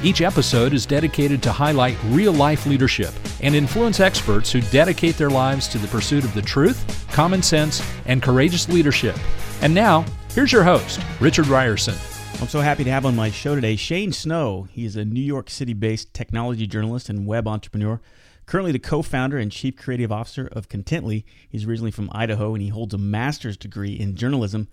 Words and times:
Each 0.00 0.20
episode 0.20 0.74
is 0.74 0.86
dedicated 0.86 1.42
to 1.42 1.50
highlight 1.50 1.96
real 2.04 2.32
life 2.32 2.66
leadership 2.66 3.12
and 3.42 3.52
influence 3.52 3.98
experts 3.98 4.52
who 4.52 4.60
dedicate 4.60 5.16
their 5.16 5.28
lives 5.28 5.66
to 5.68 5.78
the 5.78 5.88
pursuit 5.88 6.22
of 6.22 6.32
the 6.34 6.42
truth, 6.42 7.04
common 7.12 7.42
sense, 7.42 7.82
and 8.06 8.22
courageous 8.22 8.68
leadership. 8.68 9.16
And 9.60 9.74
now, 9.74 10.04
here's 10.36 10.52
your 10.52 10.62
host, 10.62 11.00
Richard 11.18 11.46
Rierson. 11.46 11.96
I'm 12.40 12.46
so 12.46 12.60
happy 12.60 12.84
to 12.84 12.90
have 12.92 13.06
on 13.06 13.16
my 13.16 13.32
show 13.32 13.56
today 13.56 13.74
Shane 13.74 14.12
Snow. 14.12 14.68
He 14.70 14.84
is 14.84 14.94
a 14.94 15.04
New 15.04 15.20
York 15.20 15.50
City 15.50 15.72
based 15.72 16.14
technology 16.14 16.68
journalist 16.68 17.08
and 17.08 17.26
web 17.26 17.48
entrepreneur. 17.48 18.00
Currently 18.46 18.70
the 18.70 18.78
co 18.78 19.02
founder 19.02 19.36
and 19.36 19.50
chief 19.50 19.74
creative 19.76 20.12
officer 20.12 20.48
of 20.52 20.68
Contently. 20.68 21.24
He's 21.48 21.66
originally 21.66 21.90
from 21.90 22.08
Idaho 22.12 22.54
and 22.54 22.62
he 22.62 22.68
holds 22.68 22.94
a 22.94 22.98
master's 22.98 23.56
degree 23.56 23.98
in 23.98 24.14
journalism 24.14 24.68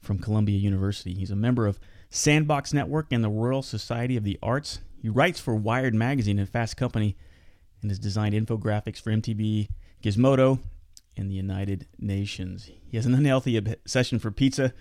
from 0.00 0.20
Columbia 0.20 0.56
University. 0.56 1.14
He's 1.14 1.32
a 1.32 1.36
member 1.36 1.66
of 1.66 1.80
Sandbox 2.10 2.72
Network 2.72 3.12
and 3.12 3.22
the 3.22 3.28
Royal 3.28 3.62
Society 3.62 4.16
of 4.16 4.24
the 4.24 4.38
Arts. 4.42 4.80
He 5.00 5.08
writes 5.08 5.40
for 5.40 5.54
Wired 5.54 5.94
Magazine 5.94 6.38
and 6.38 6.48
Fast 6.48 6.76
Company 6.76 7.16
and 7.82 7.90
has 7.90 7.98
designed 7.98 8.34
infographics 8.34 9.00
for 9.00 9.10
MTV, 9.10 9.68
Gizmodo, 10.02 10.58
and 11.16 11.30
the 11.30 11.34
United 11.34 11.86
Nations. 11.98 12.70
He 12.90 12.96
has 12.96 13.06
an 13.06 13.14
unhealthy 13.14 13.56
obsession 13.56 14.18
for 14.18 14.30
pizza 14.30 14.72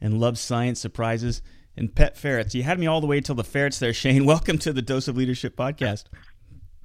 and 0.00 0.20
loves 0.20 0.40
science 0.40 0.80
surprises 0.80 1.42
and 1.76 1.94
pet 1.94 2.16
ferrets. 2.16 2.54
You 2.54 2.62
had 2.62 2.78
me 2.78 2.86
all 2.86 3.00
the 3.00 3.06
way 3.06 3.18
until 3.18 3.34
the 3.34 3.44
ferrets 3.44 3.78
there, 3.78 3.92
Shane. 3.92 4.24
Welcome 4.26 4.58
to 4.58 4.72
the 4.72 4.82
Dose 4.82 5.08
of 5.08 5.16
Leadership 5.16 5.56
podcast. 5.56 6.04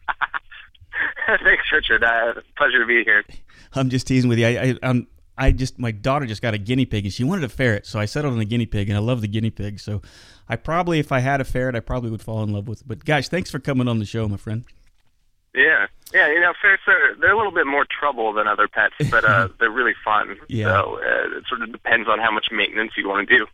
Thanks, 1.27 1.63
Richard. 1.71 2.03
Uh, 2.03 2.33
pleasure 2.57 2.79
to 2.79 2.85
be 2.85 3.03
here. 3.03 3.23
I'm 3.73 3.89
just 3.89 4.07
teasing 4.07 4.29
with 4.29 4.39
you. 4.39 4.47
I, 4.47 4.49
I, 4.49 4.75
I'm, 4.83 5.07
I 5.37 5.51
just 5.51 5.79
my 5.79 5.91
daughter 5.91 6.25
just 6.25 6.41
got 6.41 6.53
a 6.53 6.57
guinea 6.57 6.85
pig 6.85 7.05
and 7.05 7.13
she 7.13 7.23
wanted 7.23 7.43
a 7.43 7.49
ferret, 7.49 7.85
so 7.85 7.99
I 7.99 8.05
settled 8.05 8.33
on 8.33 8.39
the 8.39 8.45
guinea 8.45 8.65
pig, 8.65 8.89
and 8.89 8.97
I 8.97 9.01
love 9.01 9.21
the 9.21 9.27
guinea 9.27 9.49
pig. 9.49 9.79
So 9.79 10.01
I 10.47 10.55
probably, 10.55 10.99
if 10.99 11.11
I 11.11 11.19
had 11.19 11.41
a 11.41 11.43
ferret, 11.43 11.75
I 11.75 11.79
probably 11.79 12.09
would 12.11 12.21
fall 12.21 12.43
in 12.43 12.53
love 12.53 12.67
with. 12.67 12.81
It. 12.81 12.87
But 12.87 13.05
gosh, 13.05 13.27
thanks 13.27 13.51
for 13.51 13.59
coming 13.59 13.87
on 13.87 13.99
the 13.99 14.05
show, 14.05 14.27
my 14.27 14.37
friend. 14.37 14.65
Yeah, 15.53 15.87
yeah. 16.13 16.27
You 16.31 16.41
know, 16.41 16.53
ferrets 16.61 16.83
are 16.87 17.15
they're 17.19 17.33
a 17.33 17.37
little 17.37 17.51
bit 17.51 17.67
more 17.67 17.85
trouble 17.85 18.33
than 18.33 18.47
other 18.47 18.67
pets, 18.67 18.95
but 19.09 19.25
uh, 19.25 19.49
they're 19.59 19.69
really 19.69 19.95
fun. 20.03 20.37
Yeah. 20.47 20.65
So 20.65 20.99
uh, 20.99 21.37
it 21.37 21.45
sort 21.47 21.61
of 21.61 21.71
depends 21.71 22.07
on 22.09 22.19
how 22.19 22.31
much 22.31 22.47
maintenance 22.51 22.91
you 22.97 23.07
want 23.07 23.27
to 23.27 23.37
do. 23.37 23.47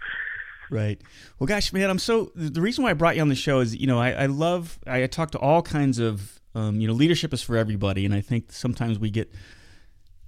Right. 0.70 1.02
Well, 1.38 1.48
gosh, 1.48 1.74
man, 1.74 1.90
I'm 1.90 2.00
so. 2.00 2.32
The 2.36 2.62
reason 2.62 2.84
why 2.84 2.92
I 2.92 2.94
brought 2.94 3.16
you 3.16 3.22
on 3.22 3.30
the 3.30 3.36
show 3.36 3.59
is, 3.59 3.76
you 3.76 3.88
know, 3.88 4.00
I, 4.00 4.12
I 4.12 4.26
love. 4.28 4.80
I 4.88 5.06
talk 5.08 5.32
to 5.32 5.40
all 5.40 5.62
kinds 5.62 6.00
of 6.00 6.42
um, 6.56 6.82
you 6.82 6.88
know, 6.88 6.94
leadership 6.94 7.34
is 7.34 7.42
for 7.42 7.58
everybody, 7.58 8.06
and 8.06 8.14
I 8.14 8.22
think 8.22 8.52
sometimes 8.52 9.00
we 9.00 9.09
get 9.09 9.32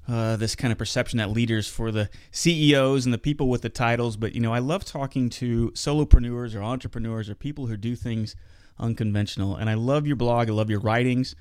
uh, 0.08 0.36
this 0.36 0.56
kind 0.56 0.72
of 0.72 0.78
perception 0.78 1.18
that 1.18 1.30
leaders 1.30 1.68
for 1.68 1.92
the 1.92 2.10
CEOs 2.32 3.06
and 3.06 3.14
the 3.14 3.18
people 3.18 3.50
with 3.50 3.62
the 3.62 3.70
titles. 3.70 4.18
But 4.18 4.34
you 4.36 4.42
know, 4.42 4.54
I 4.54 4.60
love 4.60 4.84
talking 4.84 5.30
to 5.32 5.72
solopreneurs 5.72 6.56
or 6.56 6.62
entrepreneurs 6.62 7.30
or 7.30 7.36
people 7.36 7.68
who 7.68 7.78
do 7.78 7.96
things 7.96 8.36
unconventional. 8.80 9.56
And 9.56 9.70
I 9.70 9.76
love 9.76 10.06
your 10.08 10.16
blog. 10.16 10.50
I 10.50 10.54
love 10.54 10.70
your 10.70 10.80
writings. 10.80 11.36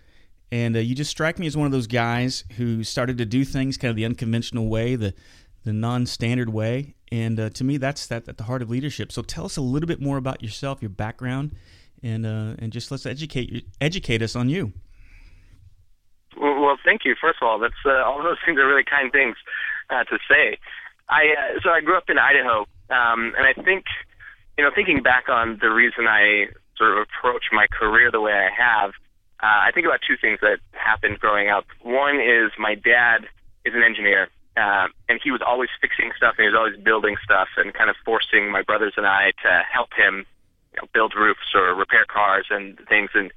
And 0.51 0.77
uh, 0.77 0.81
you 0.81 0.95
just 0.95 1.11
strike 1.11 1.39
me 1.39 1.47
as 1.47 1.57
one 1.57 1.67
of 1.67 1.73
those 1.73 1.87
guys 1.87 2.45
who 2.57 2.85
started 2.85 3.19
to 3.19 3.25
do 3.25 3.45
things 3.45 3.79
kind 3.79 3.91
of 3.91 3.97
the 3.97 4.05
unconventional 4.05 4.69
way, 4.69 4.97
the 4.97 5.15
the 5.65 5.73
non-standard 5.73 6.49
way. 6.51 6.95
And 7.11 7.39
uh, 7.39 7.51
to 7.51 7.65
me, 7.65 7.77
that's 7.77 8.07
that 8.09 8.29
at 8.29 8.37
the 8.37 8.45
heart 8.45 8.63
of 8.63 8.71
leadership. 8.71 9.13
So 9.13 9.23
tell 9.23 9.45
us 9.45 9.57
a 9.57 9.61
little 9.61 9.87
bit 9.87 10.01
more 10.01 10.17
about 10.17 10.43
yourself, 10.43 10.83
your 10.83 10.89
background, 10.89 11.55
and 12.03 12.27
uh, 12.27 12.55
and 12.59 12.73
just 12.73 12.91
let's 12.91 13.07
educate 13.07 13.67
educate 13.81 14.23
us 14.23 14.37
on 14.37 14.49
you. 14.49 14.73
Well, 16.63 16.79
thank 16.85 17.05
you. 17.05 17.17
First 17.21 17.39
of 17.43 17.49
all, 17.49 17.59
that's 17.59 17.83
uh, 17.85 18.05
all 18.05 18.23
those 18.23 18.39
things 18.47 18.59
are 18.59 18.67
really 18.67 18.85
kind 18.85 19.11
things 19.11 19.37
uh, 19.91 20.05
to 20.05 20.19
say. 20.31 20.59
I 21.09 21.35
uh, 21.35 21.61
so 21.63 21.71
I 21.71 21.81
grew 21.81 21.97
up 21.97 22.09
in 22.09 22.19
Idaho, 22.19 22.61
um, 22.89 23.35
and 23.37 23.45
I 23.45 23.53
think 23.53 23.85
you 24.57 24.63
know 24.63 24.71
thinking 24.73 25.03
back 25.03 25.29
on 25.29 25.59
the 25.61 25.71
reason 25.71 26.07
I 26.07 26.47
sort 26.79 26.93
of 26.93 26.99
approach 27.05 27.47
my 27.53 27.67
career 27.67 28.11
the 28.11 28.21
way 28.21 28.33
I 28.33 28.49
have, 28.57 28.91
uh, 29.43 29.67
I 29.67 29.73
think 29.75 29.87
about 29.87 30.01
two 30.07 30.17
things 30.17 30.39
that 30.41 30.59
happened 30.71 31.19
growing 31.19 31.49
up. 31.51 31.67
One 31.83 32.21
is 32.21 32.53
my 32.59 32.77
dad 32.77 33.27
is 33.65 33.75
an 33.75 33.83
engineer, 33.83 34.29
uh, 34.57 34.87
and 35.09 35.21
he 35.23 35.33
was 35.33 35.41
always 35.45 35.69
fixing 35.81 36.13
stuff 36.17 36.37
and 36.39 36.45
he 36.45 36.51
was 36.51 36.57
always 36.57 36.79
building 36.79 37.17
stuff 37.25 37.49
and 37.57 37.75
kind 37.75 37.91
of 37.91 37.97
forcing 38.05 38.51
my 38.51 38.63
brothers 38.63 38.95
and 38.97 39.07
I 39.07 39.33
to 39.43 39.63
help 39.71 39.91
him 39.95 40.27
you 40.73 40.81
know, 40.81 40.89
build 40.95 41.15
roofs 41.17 41.55
or 41.55 41.75
repair 41.75 42.05
cars 42.07 42.47
and 42.51 42.79
things. 42.89 43.11
And 43.15 43.33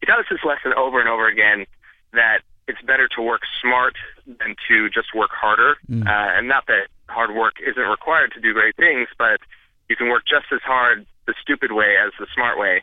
he 0.00 0.06
taught 0.06 0.18
us 0.18 0.26
this 0.30 0.44
lesson 0.44 0.72
over 0.76 1.00
and 1.00 1.08
over 1.08 1.28
again 1.28 1.66
that 2.12 2.40
it's 2.68 2.82
better 2.82 3.08
to 3.08 3.22
work 3.22 3.42
smart 3.62 3.94
than 4.26 4.56
to 4.68 4.90
just 4.90 5.14
work 5.14 5.30
harder. 5.30 5.76
Mm. 5.88 6.06
Uh, 6.06 6.38
and 6.38 6.48
not 6.48 6.66
that 6.66 6.88
hard 7.08 7.34
work 7.34 7.54
isn't 7.60 7.88
required 7.88 8.32
to 8.32 8.40
do 8.40 8.52
great 8.52 8.76
things, 8.76 9.08
but 9.18 9.40
you 9.88 9.96
can 9.96 10.08
work 10.08 10.24
just 10.26 10.46
as 10.52 10.60
hard 10.62 11.06
the 11.26 11.34
stupid 11.40 11.72
way 11.72 11.94
as 11.96 12.12
the 12.18 12.26
smart 12.34 12.58
way. 12.58 12.82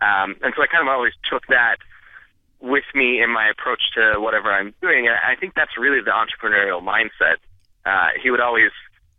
Um, 0.00 0.36
and 0.42 0.54
so 0.56 0.62
I 0.62 0.66
kind 0.66 0.82
of 0.82 0.88
always 0.88 1.12
took 1.28 1.46
that 1.48 1.76
with 2.60 2.84
me 2.94 3.22
in 3.22 3.30
my 3.30 3.48
approach 3.48 3.82
to 3.94 4.18
whatever 4.18 4.50
I'm 4.50 4.74
doing. 4.80 5.06
And 5.06 5.16
I 5.16 5.36
think 5.36 5.54
that's 5.54 5.76
really 5.78 6.00
the 6.00 6.10
entrepreneurial 6.10 6.82
mindset. 6.82 7.36
Uh, 7.84 8.08
he 8.20 8.30
would 8.30 8.40
always 8.40 8.70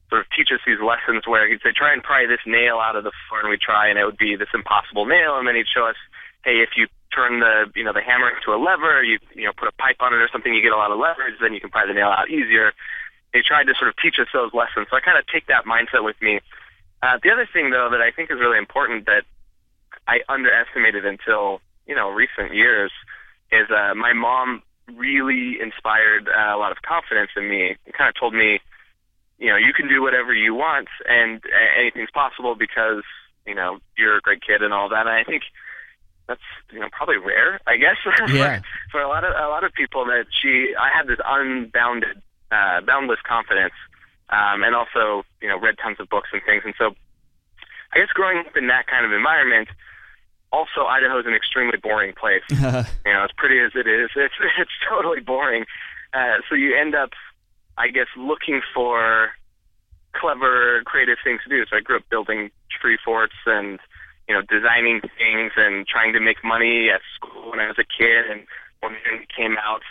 sort 0.10 0.22
of 0.22 0.28
teach 0.36 0.50
us 0.52 0.60
these 0.66 0.82
lessons 0.82 1.28
where 1.28 1.48
he'd 1.48 1.62
say, 1.62 1.72
try 1.72 1.94
and 1.94 2.04
pry 2.04 2.26
this 2.26 2.42
nail 2.46 2.80
out 2.80 2.96
of 2.96 3.04
the 3.04 3.12
floor, 3.28 3.42
and 3.42 3.50
we'd 3.50 3.62
try, 3.62 3.88
and 3.88 4.00
it 4.00 4.06
would 4.06 4.18
be 4.18 4.36
this 4.36 4.50
impossible 4.54 5.06
nail, 5.06 5.38
and 5.38 5.48
then 5.48 5.56
he'd 5.56 5.70
show 5.70 5.86
us, 5.86 5.96
hey, 6.44 6.58
if 6.66 6.70
you 6.76 6.88
turn 7.14 7.40
the 7.40 7.72
you 7.76 7.84
know 7.84 7.94
the 7.94 8.02
hammer 8.02 8.30
into 8.30 8.54
a 8.54 8.60
lever, 8.62 9.04
you 9.04 9.20
you 9.34 9.46
know 9.46 9.54
put 9.56 9.68
a 9.68 9.72
pipe 9.74 9.98
on 10.00 10.14
it 10.14 10.18
or 10.18 10.30
something, 10.32 10.54
you 10.54 10.62
get 10.62 10.72
a 10.72 10.78
lot 10.78 10.92
of 10.92 11.00
leverage, 11.00 11.36
then 11.42 11.54
you 11.54 11.62
can 11.62 11.70
pry 11.70 11.86
the 11.86 11.94
nail 11.94 12.10
out 12.10 12.30
easier. 12.30 12.74
He 13.34 13.42
tried 13.42 13.66
to 13.66 13.74
sort 13.78 13.90
of 13.90 13.96
teach 13.98 14.18
us 14.20 14.28
those 14.34 14.54
lessons, 14.54 14.88
so 14.90 14.98
I 14.98 15.02
kind 15.02 15.18
of 15.18 15.26
take 15.28 15.48
that 15.48 15.66
mindset 15.66 16.04
with 16.04 16.20
me. 16.22 16.40
Uh, 17.02 17.20
the 17.22 17.32
other 17.32 17.48
thing, 17.52 17.70
though, 17.70 17.90
that 17.92 18.02
I 18.02 18.12
think 18.12 18.32
is 18.32 18.40
really 18.40 18.58
important 18.58 19.06
that 19.06 19.24
I 20.08 20.22
underestimated 20.28 21.06
until 21.06 21.62
you 21.86 21.96
know 21.96 22.10
recent 22.10 22.54
years 22.54 22.92
is 23.52 23.70
uh, 23.70 23.94
my 23.96 24.14
mom 24.14 24.62
really 24.96 25.62
inspired 25.62 26.28
uh, 26.28 26.56
a 26.56 26.58
lot 26.58 26.72
of 26.72 26.82
confidence 26.82 27.32
in 27.38 27.48
me. 27.48 27.76
It 27.86 27.94
kind 27.94 28.10
of 28.10 28.16
told 28.16 28.34
me 28.34 28.60
you 29.40 29.48
know, 29.48 29.56
you 29.56 29.74
can 29.74 29.88
do 29.88 30.02
whatever 30.02 30.34
you 30.34 30.54
want 30.54 30.90
and 31.08 31.42
anything's 31.78 32.12
possible 32.12 32.56
because, 32.56 33.04
you 33.48 33.56
know, 33.56 33.80
you're 33.98 34.18
a 34.18 34.22
great 34.22 34.42
kid 34.46 34.62
and 34.62 34.74
all 34.74 34.90
that. 34.90 35.08
And 35.08 35.16
I 35.16 35.24
think 35.24 35.44
that's, 36.30 36.48
you 36.72 36.80
know, 36.80 36.88
probably 36.92 37.18
rare, 37.18 37.60
I 37.68 37.76
guess, 37.76 37.98
yeah. 38.32 38.60
for, 38.60 38.64
for 38.92 39.02
a 39.02 39.10
lot 39.10 39.26
of, 39.26 39.36
a 39.36 39.50
lot 39.50 39.66
of 39.66 39.74
people 39.74 40.06
that 40.06 40.28
she, 40.32 40.74
I 40.80 40.90
had 40.96 41.08
this 41.08 41.20
unbounded, 41.26 42.22
uh, 42.52 42.80
boundless 42.82 43.20
confidence. 43.28 43.74
Um, 44.30 44.64
and 44.64 44.76
also, 44.76 45.26
you 45.42 45.50
know, 45.50 45.60
read 45.60 45.76
tons 45.82 45.98
of 46.00 46.08
books 46.08 46.30
and 46.32 46.42
things. 46.46 46.62
And 46.64 46.76
so 46.78 46.94
I 47.92 47.98
guess 47.98 48.10
growing 48.14 48.38
up 48.46 48.56
in 48.56 48.68
that 48.68 48.86
kind 48.86 49.04
of 49.04 49.12
environment, 49.12 49.70
also 50.54 50.86
Idaho 50.88 51.20
is 51.20 51.26
an 51.26 51.34
extremely 51.34 51.78
boring 51.78 52.14
place. 52.14 52.46
you 52.50 52.62
know, 52.62 53.24
as 53.26 53.32
pretty 53.36 53.60
as 53.60 53.72
it 53.74 53.88
is, 53.90 54.12
it's, 54.16 54.36
it's 54.60 54.72
totally 54.88 55.20
boring. 55.20 55.66
Uh, 56.14 56.38
so 56.48 56.56
you 56.56 56.78
end 56.80 56.96
up 56.96 57.10
I 57.80 57.88
guess, 57.88 58.08
looking 58.18 58.62
for 58.74 59.30
clever, 60.14 60.84
creative 60.86 61.18
things 61.24 61.40
to 61.44 61.50
do. 61.50 61.64
So 61.70 61.78
I 61.78 61.80
grew 61.80 61.96
up 61.96 62.04
building 62.10 62.52
tree 62.70 62.98
forts 63.04 63.34
and, 63.46 63.80
you 64.30 64.36
know, 64.36 64.42
designing 64.48 65.02
things 65.02 65.52
and 65.58 65.86
trying 65.88 66.14
to 66.14 66.20
make 66.22 66.44
money 66.44 66.90
at 66.90 67.02
school 67.16 67.52
when 67.52 67.60
I 67.60 67.68
was 67.68 67.78
a 67.78 67.84
kid. 67.84 68.30
And 68.32 68.46
when 68.80 68.94
it 68.94 69.28
came 69.36 69.58
out, 69.58 69.82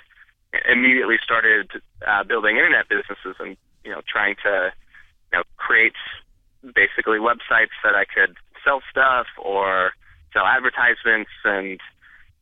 immediately 0.66 1.16
started 1.22 1.71
uh, 2.06 2.25
building 2.25 2.56
internet 2.56 2.88
businesses 2.88 3.37
and, 3.38 3.56
you 3.84 3.91
know, 3.91 4.00
trying 4.09 4.37
to, 4.44 4.72
you 5.32 5.38
know, 5.38 5.43
create 5.56 5.93
basically 6.63 7.18
websites 7.18 7.77
that 7.84 7.95
I 7.95 8.07
could 8.07 8.36
sell 8.65 8.80
stuff 8.91 9.27
or 9.36 9.92
sell 10.33 10.47
advertisements. 10.47 11.30
And 11.45 11.80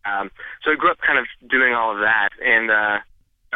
um, 0.05 0.31
so 0.63 0.71
I 0.71 0.77
grew 0.77 0.91
up 0.91 0.99
kind 1.01 1.19
of 1.19 1.27
doing 1.51 1.73
all 1.73 1.93
of 1.93 1.99
that. 1.99 2.31
And, 2.45 2.71
uh, 2.71 2.99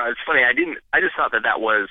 know, 0.00 0.10
it's 0.10 0.20
funny. 0.24 0.42
I 0.44 0.52
didn't. 0.52 0.78
I 0.92 1.00
just 1.00 1.14
thought 1.16 1.32
that 1.32 1.42
that 1.44 1.60
was, 1.60 1.88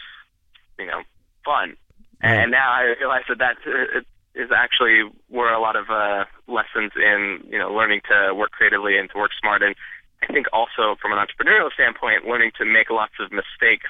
you 0.78 0.86
know, 0.86 1.02
fun, 1.46 1.76
right. 2.24 2.44
and 2.44 2.52
now 2.52 2.72
I 2.72 2.96
realize 3.00 3.24
that 3.30 3.38
that's 3.38 3.60
uh, 3.66 4.02
is 4.36 4.50
actually 4.56 5.04
where 5.28 5.54
a 5.54 5.60
lot 5.60 5.76
of 5.76 5.90
uh, 5.90 6.26
lessons 6.48 6.92
in 6.96 7.44
you 7.50 7.58
know 7.58 7.74
learning 7.74 8.02
to 8.10 8.34
work 8.34 8.52
creatively 8.52 8.98
and 8.98 9.10
to 9.12 9.18
work 9.18 9.32
smart. 9.40 9.62
And 9.62 9.76
I 10.22 10.32
think 10.32 10.48
also 10.54 10.96
from 11.02 11.12
an 11.12 11.18
entrepreneurial 11.18 11.72
standpoint, 11.74 12.26
learning 12.26 12.52
to 12.58 12.66
make 12.66 12.90
lots 12.90 13.14
of 13.20 13.32
mistakes 13.32 13.90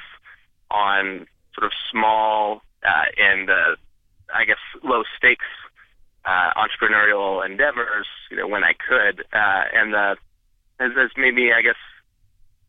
on 0.71 1.27
sort 1.53 1.65
of 1.65 1.71
small 1.91 2.61
uh, 2.83 3.05
and 3.17 3.49
uh, 3.49 3.75
I 4.33 4.45
guess 4.45 4.57
low 4.83 5.03
stakes 5.17 5.45
uh, 6.25 6.51
entrepreneurial 6.55 7.45
endeavors. 7.45 8.07
You 8.31 8.37
know, 8.37 8.47
when 8.47 8.63
I 8.63 8.73
could, 8.73 9.21
uh, 9.33 9.63
and 9.73 9.95
uh, 9.95 10.15
has, 10.79 10.91
has 10.95 11.11
made 11.17 11.35
me, 11.35 11.51
I 11.51 11.61
guess, 11.61 11.75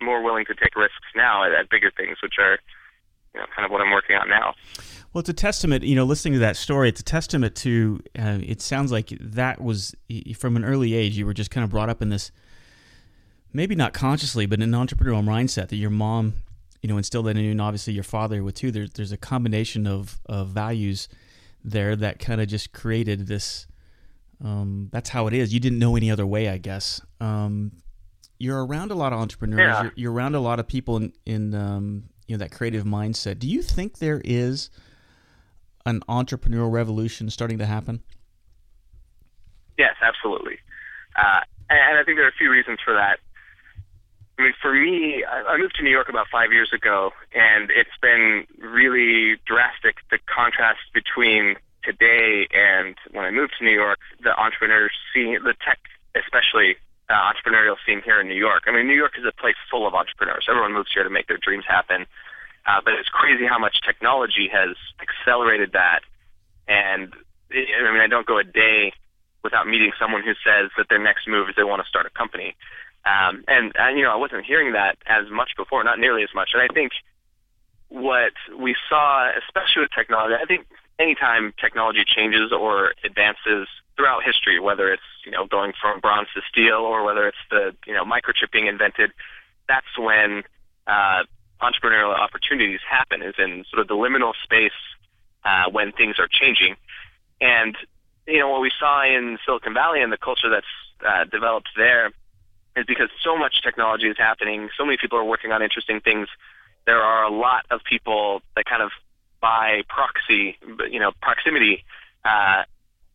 more 0.00 0.22
willing 0.22 0.46
to 0.46 0.54
take 0.54 0.76
risks 0.76 0.96
now 1.14 1.44
at, 1.44 1.52
at 1.52 1.68
bigger 1.68 1.90
things, 1.90 2.18
which 2.22 2.34
are 2.38 2.58
you 3.34 3.40
know 3.40 3.46
kind 3.54 3.64
of 3.64 3.70
what 3.70 3.80
I'm 3.80 3.90
working 3.90 4.16
on 4.16 4.28
now. 4.28 4.54
Well, 5.12 5.20
it's 5.20 5.28
a 5.28 5.34
testament, 5.34 5.82
you 5.82 5.96
know, 5.96 6.04
listening 6.04 6.34
to 6.34 6.38
that 6.40 6.56
story, 6.56 6.88
it's 6.88 7.00
a 7.00 7.04
testament 7.04 7.56
to, 7.56 8.00
uh, 8.16 8.38
it 8.42 8.60
sounds 8.60 8.92
like 8.92 9.08
that 9.20 9.60
was 9.60 9.92
from 10.36 10.54
an 10.56 10.64
early 10.64 10.94
age, 10.94 11.18
you 11.18 11.26
were 11.26 11.34
just 11.34 11.50
kind 11.50 11.64
of 11.64 11.70
brought 11.70 11.88
up 11.88 12.00
in 12.00 12.10
this, 12.10 12.30
maybe 13.52 13.74
not 13.74 13.92
consciously, 13.92 14.46
but 14.46 14.62
an 14.62 14.70
entrepreneurial 14.70 15.24
mindset 15.24 15.68
that 15.68 15.76
your 15.76 15.90
mom, 15.90 16.34
you 16.80 16.88
know, 16.88 16.96
instilled 16.96 17.26
that 17.26 17.36
in 17.36 17.42
you, 17.42 17.50
and 17.50 17.60
obviously 17.60 17.92
your 17.92 18.04
father 18.04 18.44
would 18.44 18.54
too. 18.54 18.70
There's, 18.70 18.90
there's 18.90 19.10
a 19.10 19.16
combination 19.16 19.84
of, 19.84 20.20
of 20.26 20.50
values 20.50 21.08
there 21.64 21.96
that 21.96 22.20
kind 22.20 22.40
of 22.40 22.46
just 22.46 22.72
created 22.72 23.26
this, 23.26 23.66
um, 24.44 24.90
that's 24.92 25.10
how 25.10 25.26
it 25.26 25.34
is. 25.34 25.52
You 25.52 25.58
didn't 25.58 25.80
know 25.80 25.96
any 25.96 26.12
other 26.12 26.24
way, 26.24 26.48
I 26.48 26.58
guess. 26.58 27.00
Um, 27.20 27.72
you're 28.38 28.64
around 28.64 28.92
a 28.92 28.94
lot 28.94 29.12
of 29.12 29.18
entrepreneurs. 29.18 29.58
Yeah. 29.58 29.82
You're, 29.82 29.92
you're 29.96 30.12
around 30.12 30.36
a 30.36 30.40
lot 30.40 30.60
of 30.60 30.68
people 30.68 30.98
in, 30.98 31.12
in 31.26 31.54
um, 31.54 32.04
you 32.28 32.36
know, 32.36 32.38
that 32.38 32.52
creative 32.52 32.84
mindset. 32.84 33.40
Do 33.40 33.48
you 33.48 33.60
think 33.60 33.98
there 33.98 34.22
is 34.24 34.70
an 35.90 36.00
entrepreneurial 36.08 36.70
revolution 36.72 37.28
starting 37.30 37.58
to 37.58 37.66
happen? 37.66 38.02
Yes, 39.76 39.94
absolutely. 40.00 40.58
Uh, 41.16 41.40
and 41.68 41.98
I 41.98 42.04
think 42.04 42.16
there 42.16 42.26
are 42.26 42.34
a 42.34 42.38
few 42.38 42.50
reasons 42.50 42.78
for 42.84 42.94
that. 42.94 43.18
I 44.38 44.42
mean, 44.44 44.54
for 44.62 44.72
me, 44.72 45.22
I 45.24 45.58
moved 45.58 45.76
to 45.76 45.82
New 45.82 45.90
York 45.90 46.08
about 46.08 46.26
five 46.32 46.50
years 46.50 46.72
ago, 46.72 47.10
and 47.34 47.70
it's 47.70 47.96
been 48.00 48.46
really 48.58 49.36
drastic 49.44 49.96
the 50.10 50.18
contrast 50.24 50.80
between 50.94 51.56
today 51.84 52.48
and 52.52 52.96
when 53.12 53.24
I 53.24 53.30
moved 53.30 53.54
to 53.58 53.64
New 53.64 53.74
York. 53.74 53.98
The 54.22 54.32
entrepreneurs 54.38 54.92
scene, 55.12 55.38
the 55.44 55.54
tech, 55.60 55.78
especially 56.16 56.76
uh, 57.10 57.32
entrepreneurial 57.32 57.76
scene 57.84 58.00
here 58.02 58.20
in 58.20 58.28
New 58.28 58.38
York. 58.38 58.64
I 58.66 58.72
mean, 58.72 58.86
New 58.86 58.96
York 58.96 59.12
is 59.18 59.26
a 59.26 59.32
place 59.32 59.56
full 59.70 59.86
of 59.86 59.94
entrepreneurs. 59.94 60.46
Everyone 60.48 60.72
moves 60.72 60.90
here 60.94 61.04
to 61.04 61.10
make 61.10 61.26
their 61.28 61.38
dreams 61.38 61.64
happen. 61.68 62.06
Uh, 62.66 62.80
but 62.84 62.94
it's 62.94 63.08
crazy 63.08 63.46
how 63.46 63.58
much 63.58 63.80
technology 63.84 64.48
has 64.52 64.76
accelerated 65.30 65.72
that. 65.72 66.00
And 66.68 67.12
I 67.52 67.92
mean, 67.92 68.00
I 68.00 68.06
don't 68.06 68.26
go 68.26 68.38
a 68.38 68.44
day 68.44 68.92
without 69.42 69.66
meeting 69.66 69.92
someone 69.98 70.22
who 70.22 70.32
says 70.44 70.70
that 70.76 70.86
their 70.88 71.02
next 71.02 71.26
move 71.26 71.48
is 71.48 71.54
they 71.56 71.64
want 71.64 71.82
to 71.82 71.88
start 71.88 72.06
a 72.06 72.10
company. 72.10 72.54
Um, 73.04 73.44
and, 73.48 73.72
and 73.76 73.96
you 73.96 74.04
know, 74.04 74.12
I 74.12 74.16
wasn't 74.16 74.44
hearing 74.44 74.72
that 74.72 74.98
as 75.06 75.24
much 75.30 75.52
before, 75.56 75.82
not 75.82 75.98
nearly 75.98 76.22
as 76.22 76.28
much. 76.34 76.50
And 76.52 76.62
I 76.62 76.68
think 76.72 76.92
what 77.88 78.32
we 78.56 78.76
saw, 78.88 79.30
especially 79.46 79.82
with 79.82 79.90
technology, 79.96 80.34
I 80.40 80.44
think 80.44 80.66
anytime 80.98 81.54
technology 81.58 82.04
changes 82.06 82.52
or 82.52 82.92
advances 83.02 83.66
throughout 83.96 84.22
history, 84.22 84.60
whether 84.60 84.92
it's 84.92 85.02
you 85.24 85.32
know 85.32 85.46
going 85.46 85.72
from 85.80 86.00
bronze 86.00 86.28
to 86.34 86.42
steel 86.48 86.76
or 86.76 87.02
whether 87.04 87.26
it's 87.26 87.44
the 87.50 87.74
you 87.86 87.94
know 87.94 88.04
microchip 88.04 88.52
being 88.52 88.66
invented, 88.66 89.10
that's 89.66 89.98
when 89.98 90.42
uh, 90.86 91.24
entrepreneurial 91.62 92.16
opportunities 92.16 92.80
happen 92.88 93.22
is 93.22 93.34
in 93.38 93.64
sort 93.70 93.80
of 93.80 93.88
the 93.88 93.94
liminal 93.94 94.34
space 94.44 94.72
uh, 95.44 95.70
when 95.70 95.92
things 95.92 96.16
are 96.18 96.28
changing. 96.30 96.76
And, 97.40 97.76
you 98.26 98.38
know, 98.38 98.48
what 98.48 98.60
we 98.60 98.70
saw 98.78 99.04
in 99.04 99.38
Silicon 99.44 99.74
Valley 99.74 100.02
and 100.02 100.12
the 100.12 100.18
culture 100.18 100.50
that's 100.50 100.66
uh, 101.06 101.24
developed 101.24 101.68
there 101.76 102.12
is 102.76 102.86
because 102.86 103.08
so 103.22 103.36
much 103.36 103.62
technology 103.62 104.06
is 104.06 104.16
happening, 104.18 104.68
so 104.76 104.84
many 104.84 104.96
people 105.00 105.18
are 105.18 105.24
working 105.24 105.52
on 105.52 105.62
interesting 105.62 106.00
things. 106.00 106.28
There 106.86 107.02
are 107.02 107.24
a 107.24 107.30
lot 107.30 107.66
of 107.70 107.80
people 107.84 108.42
that 108.56 108.64
kind 108.64 108.82
of 108.82 108.90
by 109.40 109.82
proxy, 109.88 110.58
you 110.90 111.00
know, 111.00 111.12
proximity, 111.22 111.84
uh, 112.24 112.64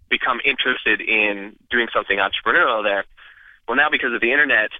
become 0.09 0.39
interested 0.43 1.01
in 1.01 1.55
doing 1.69 1.87
something 1.93 2.17
entrepreneurial 2.17 2.83
there. 2.83 3.05
Well, 3.67 3.77
now 3.77 3.89
because 3.89 4.13
of 4.13 4.21
the 4.21 4.31
internet, 4.31 4.71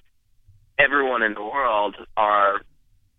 everyone 0.78 1.24
in 1.24 1.34
the 1.34 1.44
world 1.44 1.96
are 2.18 2.62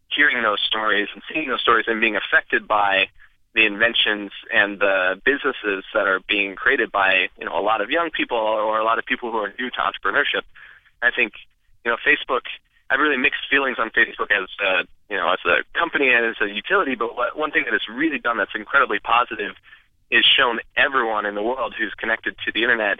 hearing 0.08 0.42
those 0.42 0.60
stories 0.66 1.08
and 1.14 1.22
seeing 1.32 1.48
those 1.48 1.60
stories 1.60 1.86
and 1.88 2.00
being 2.00 2.16
affected 2.16 2.66
by 2.68 3.08
the 3.56 3.64
inventions 3.64 4.30
and 4.52 4.78
the 4.78 5.20
businesses 5.24 5.82
that 5.94 6.06
are 6.06 6.20
being 6.28 6.54
created 6.54 6.92
by 6.92 7.28
you 7.38 7.46
know 7.46 7.58
a 7.58 7.64
lot 7.64 7.80
of 7.80 7.90
young 7.90 8.10
people 8.10 8.36
or 8.36 8.78
a 8.78 8.84
lot 8.84 8.98
of 8.98 9.06
people 9.06 9.32
who 9.32 9.38
are 9.38 9.52
new 9.58 9.70
to 9.70 9.78
entrepreneurship. 9.78 10.44
I 11.02 11.10
think 11.10 11.32
you 11.84 11.90
know 11.90 11.96
Facebook. 12.06 12.42
I 12.88 12.94
have 12.94 13.00
really 13.00 13.16
mixed 13.16 13.40
feelings 13.50 13.78
on 13.80 13.90
Facebook 13.90 14.30
as 14.30 14.48
a, 14.62 14.86
you 15.10 15.16
know 15.16 15.32
as 15.32 15.40
a 15.46 15.64
company 15.76 16.12
and 16.12 16.26
as 16.26 16.36
a 16.40 16.46
utility. 16.46 16.94
But 16.94 17.16
what, 17.16 17.36
one 17.36 17.50
thing 17.50 17.64
that 17.64 17.74
it's 17.74 17.88
really 17.88 18.18
done 18.18 18.36
that's 18.36 18.54
incredibly 18.54 18.98
positive 19.00 19.56
is 20.10 20.24
shown 20.24 20.60
everyone 20.76 21.26
in 21.26 21.34
the 21.34 21.42
world 21.42 21.74
who's 21.76 21.94
connected 21.94 22.36
to 22.44 22.52
the 22.52 22.62
internet 22.62 22.98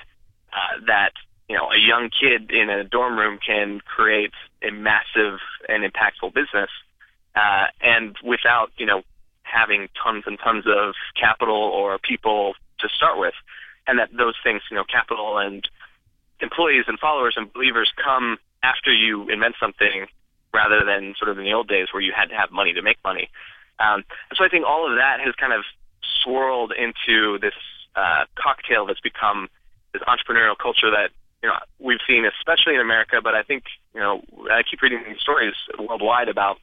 uh, 0.53 0.81
that 0.87 1.13
you 1.49 1.57
know 1.57 1.71
a 1.71 1.79
young 1.79 2.09
kid 2.09 2.51
in 2.51 2.71
a 2.71 2.83
dorm 2.83 3.19
room 3.19 3.39
can 3.47 3.81
create 3.81 4.33
a 4.63 4.71
massive 4.71 5.39
and 5.69 5.85
impactful 5.85 6.33
business 6.33 6.71
uh, 7.35 7.67
and 7.83 8.17
without 8.25 8.73
you 8.79 8.87
know 8.87 9.03
having 9.51 9.89
tons 10.03 10.25
and 10.27 10.39
tons 10.39 10.65
of 10.67 10.95
capital 11.19 11.57
or 11.57 11.99
people 11.99 12.55
to 12.81 12.89
start 12.89 13.19
with, 13.19 13.35
and 13.87 13.99
that 13.99 14.11
those 14.17 14.35
things, 14.43 14.63
you 14.71 14.77
know, 14.77 14.85
capital 14.85 15.39
and 15.39 15.67
employees 16.41 16.85
and 16.89 16.99
followers 16.99 17.35
and 17.37 17.53
believers 17.53 17.93
come 18.03 18.39
after 18.63 18.93
you 18.93 19.29
invent 19.29 19.55
something 19.59 20.07
rather 20.53 20.85
than 20.85 21.15
sort 21.19 21.31
of 21.31 21.39
in 21.39 21.45
the 21.45 21.53
old 21.53 21.69
days 21.69 21.89
where 21.93 22.03
you 22.03 22.13
had 22.15 22.29
to 22.31 22.35
have 22.35 22.51
money 22.51 22.73
to 22.73 22.83
make 22.83 22.99
money. 23.05 23.29
Um, 23.79 24.05
and 24.31 24.37
so 24.37 24.45
I 24.45 24.49
think 24.49 24.65
all 24.67 24.91
of 24.91 24.97
that 24.97 25.21
has 25.21 25.35
kind 25.35 25.53
of 25.53 25.65
swirled 26.23 26.73
into 26.73 27.39
this 27.39 27.55
uh, 27.95 28.25
cocktail 28.35 28.87
that's 28.87 29.01
become 29.01 29.49
this 29.93 30.03
entrepreneurial 30.03 30.57
culture 30.57 30.91
that 30.91 31.11
you 31.43 31.49
know 31.49 31.57
we've 31.79 32.01
seen, 32.09 32.25
especially 32.25 32.75
in 32.75 32.81
America. 32.81 33.21
But 33.23 33.35
I 33.35 33.43
think 33.43 33.65
you 33.95 34.01
know 34.01 34.23
I 34.51 34.63
keep 34.63 34.83
reading 34.83 35.03
these 35.07 35.21
stories 35.21 35.55
worldwide 35.79 36.29
about 36.29 36.59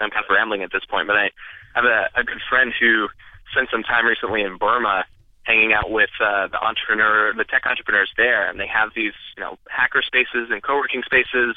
I'm 0.00 0.10
kind 0.10 0.24
of 0.24 0.34
rambling 0.34 0.62
at 0.62 0.72
this 0.72 0.84
point, 0.84 1.06
but 1.06 1.16
I 1.16 1.30
have 1.74 1.84
a, 1.84 2.08
a 2.16 2.24
good 2.24 2.40
friend 2.48 2.72
who 2.78 3.08
spent 3.52 3.68
some 3.70 3.82
time 3.82 4.06
recently 4.06 4.42
in 4.42 4.56
Burma 4.58 5.04
hanging 5.44 5.72
out 5.72 5.90
with 5.90 6.10
uh, 6.20 6.48
the 6.48 6.62
entrepreneur, 6.62 7.32
the 7.34 7.44
tech 7.44 7.66
entrepreneurs 7.66 8.10
there, 8.16 8.48
and 8.48 8.60
they 8.60 8.66
have 8.66 8.90
these, 8.94 9.12
you 9.36 9.42
know, 9.42 9.58
hacker 9.68 10.02
spaces 10.02 10.48
and 10.50 10.62
co-working 10.62 11.02
spaces 11.04 11.56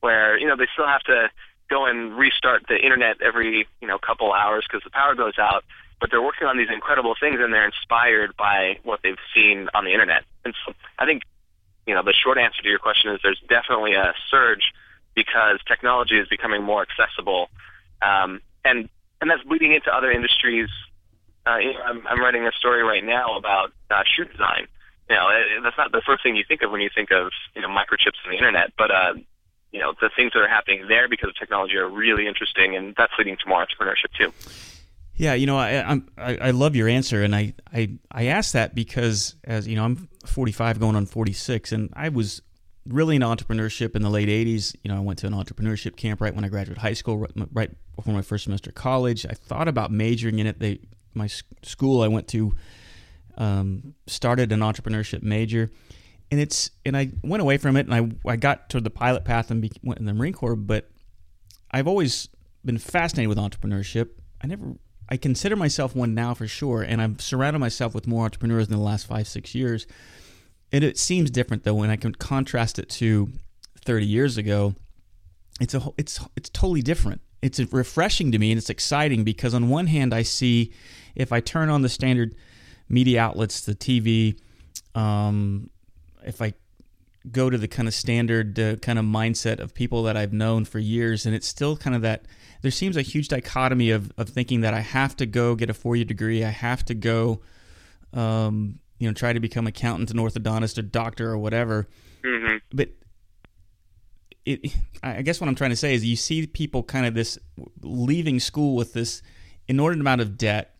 where, 0.00 0.38
you 0.38 0.46
know, 0.46 0.56
they 0.56 0.68
still 0.72 0.86
have 0.86 1.02
to 1.02 1.28
go 1.68 1.86
and 1.86 2.16
restart 2.16 2.62
the 2.68 2.76
internet 2.76 3.20
every, 3.20 3.66
you 3.80 3.88
know, 3.88 3.98
couple 3.98 4.32
hours 4.32 4.64
because 4.68 4.84
the 4.84 4.90
power 4.90 5.14
goes 5.14 5.38
out, 5.38 5.64
but 6.00 6.10
they're 6.10 6.22
working 6.22 6.46
on 6.46 6.56
these 6.56 6.68
incredible 6.72 7.14
things 7.18 7.38
and 7.40 7.52
they're 7.52 7.66
inspired 7.66 8.36
by 8.36 8.78
what 8.84 9.00
they've 9.02 9.18
seen 9.34 9.68
on 9.74 9.84
the 9.84 9.92
internet. 9.92 10.22
And 10.44 10.54
so 10.64 10.72
I 10.98 11.06
think, 11.06 11.22
you 11.86 11.94
know, 11.94 12.04
the 12.04 12.12
short 12.12 12.38
answer 12.38 12.62
to 12.62 12.68
your 12.68 12.78
question 12.78 13.12
is 13.12 13.20
there's 13.22 13.42
definitely 13.48 13.94
a 13.94 14.14
surge 14.30 14.72
because 15.16 15.58
technology 15.66 16.18
is 16.18 16.28
becoming 16.28 16.62
more 16.62 16.86
accessible 16.86 17.48
um, 18.02 18.40
and 18.64 18.88
and 19.20 19.30
that's 19.30 19.42
bleeding 19.44 19.72
into 19.72 19.90
other 19.90 20.10
industries. 20.10 20.68
Uh, 21.46 21.58
you 21.58 21.72
know, 21.72 21.80
I'm, 21.80 22.06
I'm 22.06 22.20
writing 22.20 22.46
a 22.46 22.52
story 22.52 22.82
right 22.82 23.04
now 23.04 23.36
about 23.38 23.72
uh, 23.90 24.02
shoe 24.04 24.24
design. 24.24 24.66
You 25.08 25.16
know, 25.16 25.28
it, 25.30 25.62
that's 25.62 25.78
not 25.78 25.92
the 25.92 26.02
first 26.04 26.22
thing 26.22 26.36
you 26.36 26.44
think 26.46 26.62
of 26.62 26.70
when 26.70 26.80
you 26.80 26.90
think 26.94 27.10
of 27.10 27.30
you 27.54 27.62
know 27.62 27.68
microchips 27.68 28.18
and 28.24 28.32
the 28.32 28.36
internet, 28.36 28.72
but 28.76 28.90
uh, 28.90 29.14
you 29.72 29.80
know 29.80 29.94
the 30.00 30.10
things 30.14 30.32
that 30.34 30.40
are 30.40 30.48
happening 30.48 30.86
there 30.88 31.08
because 31.08 31.30
of 31.30 31.36
technology 31.36 31.76
are 31.76 31.88
really 31.88 32.26
interesting, 32.26 32.76
and 32.76 32.94
that's 32.96 33.12
leading 33.18 33.36
to 33.36 33.48
more 33.48 33.64
entrepreneurship 33.64 34.12
too. 34.18 34.32
Yeah, 35.18 35.32
you 35.32 35.46
know, 35.46 35.56
I, 35.56 35.82
I'm, 35.82 36.08
I 36.18 36.36
I 36.36 36.50
love 36.50 36.76
your 36.76 36.88
answer, 36.88 37.22
and 37.22 37.34
I 37.34 37.54
I 37.72 37.96
I 38.10 38.26
asked 38.26 38.52
that 38.52 38.74
because 38.74 39.36
as 39.44 39.66
you 39.66 39.76
know, 39.76 39.84
I'm 39.84 40.08
45 40.26 40.78
going 40.78 40.96
on 40.96 41.06
46, 41.06 41.72
and 41.72 41.90
I 41.94 42.10
was 42.10 42.42
really 42.88 43.16
into 43.16 43.26
entrepreneurship 43.26 43.96
in 43.96 44.02
the 44.02 44.10
late 44.10 44.28
80s. 44.28 44.74
You 44.82 44.90
know, 44.90 44.96
I 44.96 45.00
went 45.00 45.18
to 45.20 45.26
an 45.26 45.32
entrepreneurship 45.32 45.96
camp 45.96 46.20
right 46.20 46.34
when 46.34 46.44
I 46.44 46.48
graduated 46.48 46.78
high 46.78 46.92
school, 46.92 47.26
right 47.52 47.70
before 47.94 48.14
my 48.14 48.22
first 48.22 48.44
semester 48.44 48.70
of 48.70 48.74
college. 48.74 49.26
I 49.26 49.34
thought 49.34 49.68
about 49.68 49.90
majoring 49.90 50.38
in 50.38 50.46
it. 50.46 50.58
They, 50.58 50.80
my 51.14 51.28
school 51.62 52.02
I 52.02 52.08
went 52.08 52.28
to 52.28 52.54
um, 53.38 53.94
started 54.06 54.52
an 54.52 54.60
entrepreneurship 54.60 55.22
major, 55.22 55.70
and 56.30 56.40
it's 56.40 56.70
and 56.84 56.96
I 56.96 57.12
went 57.22 57.40
away 57.40 57.58
from 57.58 57.76
it, 57.76 57.86
and 57.86 57.94
I 57.94 58.30
I 58.30 58.36
got 58.36 58.70
to 58.70 58.80
the 58.80 58.90
pilot 58.90 59.24
path 59.24 59.50
and 59.50 59.60
be, 59.62 59.70
went 59.82 60.00
in 60.00 60.06
the 60.06 60.14
Marine 60.14 60.32
Corps. 60.32 60.56
But 60.56 60.90
I've 61.70 61.86
always 61.86 62.28
been 62.64 62.78
fascinated 62.78 63.28
with 63.28 63.38
entrepreneurship. 63.38 64.10
I 64.42 64.46
never 64.46 64.74
I 65.08 65.16
consider 65.16 65.56
myself 65.56 65.94
one 65.94 66.14
now 66.14 66.34
for 66.34 66.46
sure, 66.46 66.82
and 66.82 67.00
I've 67.00 67.20
surrounded 67.20 67.58
myself 67.58 67.94
with 67.94 68.06
more 68.06 68.24
entrepreneurs 68.24 68.66
in 68.66 68.72
the 68.72 68.80
last 68.80 69.06
five 69.06 69.28
six 69.28 69.54
years 69.54 69.86
and 70.76 70.84
it 70.84 70.98
seems 70.98 71.30
different 71.30 71.64
though 71.64 71.74
when 71.74 71.88
I 71.88 71.96
can 71.96 72.14
contrast 72.14 72.78
it 72.78 72.90
to 72.90 73.30
30 73.86 74.04
years 74.04 74.36
ago. 74.36 74.74
It's 75.58 75.72
a 75.72 75.82
it's 75.96 76.20
it's 76.36 76.50
totally 76.50 76.82
different. 76.82 77.22
It's 77.40 77.58
refreshing 77.72 78.30
to 78.32 78.38
me 78.38 78.52
and 78.52 78.58
it's 78.58 78.68
exciting 78.68 79.24
because 79.24 79.54
on 79.54 79.70
one 79.70 79.86
hand 79.86 80.12
I 80.12 80.20
see 80.20 80.74
if 81.14 81.32
I 81.32 81.40
turn 81.40 81.70
on 81.70 81.80
the 81.80 81.88
standard 81.88 82.34
media 82.90 83.22
outlets, 83.22 83.62
the 83.62 83.74
TV, 83.74 84.38
um, 84.94 85.70
if 86.26 86.42
I 86.42 86.52
go 87.32 87.48
to 87.48 87.56
the 87.56 87.68
kind 87.68 87.88
of 87.88 87.94
standard 87.94 88.58
uh, 88.60 88.76
kind 88.76 88.98
of 88.98 89.06
mindset 89.06 89.60
of 89.60 89.72
people 89.72 90.02
that 90.02 90.16
I've 90.16 90.34
known 90.34 90.66
for 90.66 90.78
years, 90.78 91.24
and 91.24 91.34
it's 91.34 91.48
still 91.48 91.78
kind 91.78 91.96
of 91.96 92.02
that. 92.02 92.26
There 92.60 92.70
seems 92.70 92.98
a 92.98 93.02
huge 93.02 93.28
dichotomy 93.28 93.92
of 93.92 94.12
of 94.18 94.28
thinking 94.28 94.60
that 94.60 94.74
I 94.74 94.80
have 94.80 95.16
to 95.16 95.26
go 95.26 95.54
get 95.54 95.70
a 95.70 95.74
four 95.74 95.96
year 95.96 96.04
degree, 96.04 96.44
I 96.44 96.50
have 96.50 96.84
to 96.84 96.94
go, 96.94 97.40
um, 98.12 98.78
you 98.98 99.08
know, 99.08 99.12
try 99.14 99.32
to 99.32 99.40
become 99.40 99.66
accountant 99.66 100.10
and 100.10 100.18
orthodontist 100.20 100.78
or 100.78 100.82
doctor 100.82 101.30
or 101.30 101.38
whatever. 101.38 101.86
Mm-hmm. 102.24 102.56
But 102.72 102.90
it, 104.44 104.72
I 105.02 105.22
guess 105.22 105.40
what 105.40 105.48
I'm 105.48 105.54
trying 105.54 105.70
to 105.70 105.76
say 105.76 105.94
is 105.94 106.04
you 106.04 106.16
see 106.16 106.46
people 106.46 106.82
kind 106.82 107.04
of 107.06 107.14
this 107.14 107.38
leaving 107.82 108.38
school 108.40 108.76
with 108.76 108.92
this 108.92 109.22
inordinate 109.68 110.02
amount 110.02 110.20
of 110.20 110.38
debt, 110.38 110.76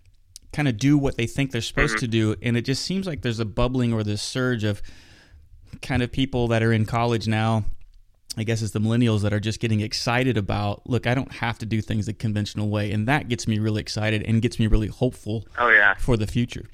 kind 0.53 0.69
of 0.69 0.77
do 0.79 0.97
what 0.97 1.17
they 1.17 1.27
think 1.27 1.51
they're 1.51 1.61
supposed 1.61 1.97
Mm-hmm. 1.97 2.01
to 2.01 2.09
do, 2.09 2.37
and 2.43 2.57
it 2.57 2.63
just 2.63 2.85
seems 2.85 3.07
like 3.07 3.23
there's 3.23 3.41
a 3.41 3.45
bubbling 3.45 3.93
or 3.93 4.03
this 4.05 4.23
surge 4.23 4.63
of 4.65 4.81
kind 5.83 6.03
of 6.03 6.13
people 6.13 6.49
that 6.49 6.63
are 6.63 6.73
in 6.73 6.87
college 6.87 7.27
now. 7.27 7.65
I 8.39 8.45
guess 8.45 8.61
it's 8.63 8.73
the 8.73 8.81
millennials 8.81 9.23
that 9.23 9.33
are 9.33 9.41
just 9.41 9.61
getting 9.61 9.81
excited 9.81 10.37
about. 10.37 10.89
Look, 10.89 11.07
I 11.07 11.15
don't 11.15 11.33
have 11.33 11.59
to 11.59 11.67
do 11.67 11.81
things 11.81 12.05
the 12.07 12.13
conventional 12.13 12.69
way, 12.69 12.93
and 12.93 13.09
that 13.09 13.29
gets 13.29 13.49
me 13.49 13.59
really 13.59 13.81
excited 13.81 14.23
and 14.23 14.43
gets 14.43 14.59
me 14.59 14.67
really 14.67 14.89
hopeful 14.89 15.47
Oh 15.59 15.71
yeah. 15.71 15.95
for 15.95 16.17
the 16.19 16.27
future. 16.27 16.65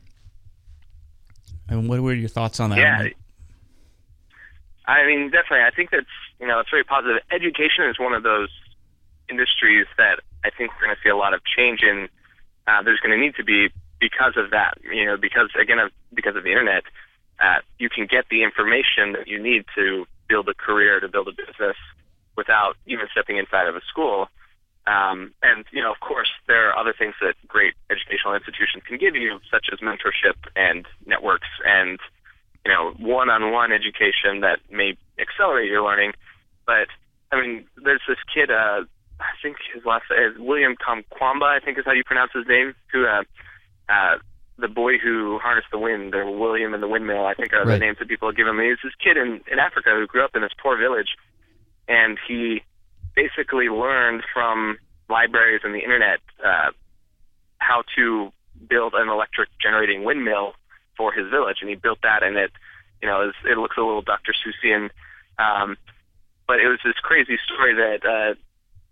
And 1.69 1.89
what 1.89 2.01
were 2.01 2.13
your 2.13 2.29
thoughts 2.29 2.61
on 2.61 2.71
that? 2.71 2.79
Yeah. 2.79 3.09
I 4.87 5.07
mean, 5.07 5.31
definitely. 5.31 5.65
I 5.65 5.71
think 5.75 5.91
that's 5.91 6.07
you 6.41 6.47
know 6.47 6.61
it's 6.61 6.71
very 6.71 6.85
positive. 6.85 7.23
Education 7.31 7.85
is 7.89 7.99
one 7.99 8.13
of 8.13 8.23
those 8.23 8.51
industries 9.29 9.87
that 9.97 10.21
I 10.45 10.51
think 10.51 10.73
we're 10.73 10.87
going 10.87 10.97
to 10.97 11.03
see 11.03 11.09
a 11.09 11.17
lot 11.17 11.35
of 11.35 11.41
change 11.45 11.83
in. 11.83 12.09
Uh, 12.67 12.83
there's 12.83 13.01
going 13.01 13.17
to 13.17 13.23
need 13.23 13.35
to 13.37 13.45
be 13.45 13.69
because 14.01 14.35
of 14.37 14.51
that. 14.51 14.79
You 14.83 15.07
know, 15.07 15.17
because 15.17 15.51
again, 15.61 15.79
of, 15.79 15.93
because 16.13 16.37
of 16.37 16.43
the 16.43 16.51
internet, 16.51 16.83
uh, 17.41 17.59
you 17.79 17.89
can 17.89 18.07
get 18.07 18.29
the 18.29 18.43
information 18.43 19.13
that 19.13 19.29
you 19.29 19.41
need 19.41 19.65
to 19.75 20.07
build 20.29 20.49
a 20.49 20.55
career, 20.55 21.01
to 21.01 21.09
build 21.09 21.29
a 21.29 21.33
business, 21.33 21.77
without 22.37 22.77
even 22.87 23.07
stepping 23.13 23.37
inside 23.37 23.69
of 23.69 23.77
a 23.77 23.83
school. 23.89 24.29
Um, 24.87 25.33
and 25.43 25.65
you 25.71 25.81
know, 25.83 25.93
of 25.93 26.01
course, 26.01 26.31
there 26.49 26.69
are 26.69 26.77
other 26.77 26.95
things 26.97 27.15
that 27.21 27.35
great 27.47 27.75
educational 27.91 28.35
institutions 28.35 28.83
can 28.87 28.99
give 28.99 29.15
you, 29.15 29.39
such 29.51 29.67
as 29.73 29.79
mentorship 29.79 30.35
and 30.57 30.87
networks 31.07 31.49
and 31.65 31.99
you 32.65 32.73
know, 32.73 32.93
one-on-one 32.99 33.73
education 33.73 34.41
that 34.41 34.61
may 34.71 34.97
accelerate 35.19 35.69
your 35.69 35.83
learning. 35.83 36.13
But 36.67 36.89
I 37.33 37.41
mean, 37.41 37.65
there's 37.83 38.03
this 38.07 38.19
kid. 38.33 38.51
Uh, 38.51 38.85
I 39.21 39.33
think 39.43 39.57
his 39.75 39.85
last 39.85 40.05
name 40.11 40.33
is 40.33 40.39
William 40.39 40.77
Kamkwamba. 40.77 41.45
I 41.45 41.61
think 41.61 41.79
is 41.79 41.85
how 41.85 41.93
you 41.93 42.05
pronounce 42.05 42.33
his 42.35 42.47
name. 42.47 42.75
Who, 42.93 43.07
uh, 43.07 43.23
uh, 43.89 44.19
the 44.59 44.69
boy 44.69 44.99
who 44.99 45.39
harnessed 45.39 45.69
the 45.73 45.79
wind, 45.79 46.15
or 46.15 46.31
William 46.31 46.75
and 46.75 46.83
the 46.83 46.89
windmill. 46.89 47.27
I 47.27 47.35
think 47.35 47.53
are 47.53 47.65
Right. 47.65 47.75
the 47.75 47.79
names 47.79 47.99
that 47.99 48.09
people 48.09 48.31
give 48.33 48.47
him. 48.47 48.61
He's 48.61 48.79
this 48.85 48.95
kid 49.03 49.17
in 49.17 49.41
in 49.51 49.59
Africa 49.59 49.91
who 49.91 50.07
grew 50.07 50.25
up 50.25 50.37
in 50.37 50.43
this 50.43 50.53
poor 50.61 50.77
village, 50.77 51.17
and 51.89 52.19
he 52.29 52.63
basically 53.15 53.69
learned 53.69 54.23
from 54.33 54.79
libraries 55.09 55.61
and 55.65 55.75
the 55.75 55.81
internet 55.81 56.21
uh, 56.45 56.71
how 57.59 57.83
to 57.97 58.33
build 58.69 58.95
an 58.95 59.09
electric 59.09 59.49
generating 59.61 60.05
windmill 60.05 60.55
for 60.97 61.13
his 61.13 61.29
village, 61.31 61.59
and 61.61 61.71
he 61.71 61.77
built 61.77 61.99
that, 62.03 62.23
and 62.23 62.37
it, 62.37 62.53
you 63.01 63.09
know, 63.09 63.29
is, 63.29 63.35
it 63.45 63.59
looks 63.59 63.77
a 63.77 63.81
little 63.81 64.03
Dr. 64.03 64.33
Seussian, 64.33 64.91
um, 65.39 65.77
but 66.47 66.61
it 66.61 66.69
was 66.69 66.79
this 66.85 66.95
crazy 67.03 67.39
story 67.45 67.75
that, 67.75 68.05
uh, 68.05 68.35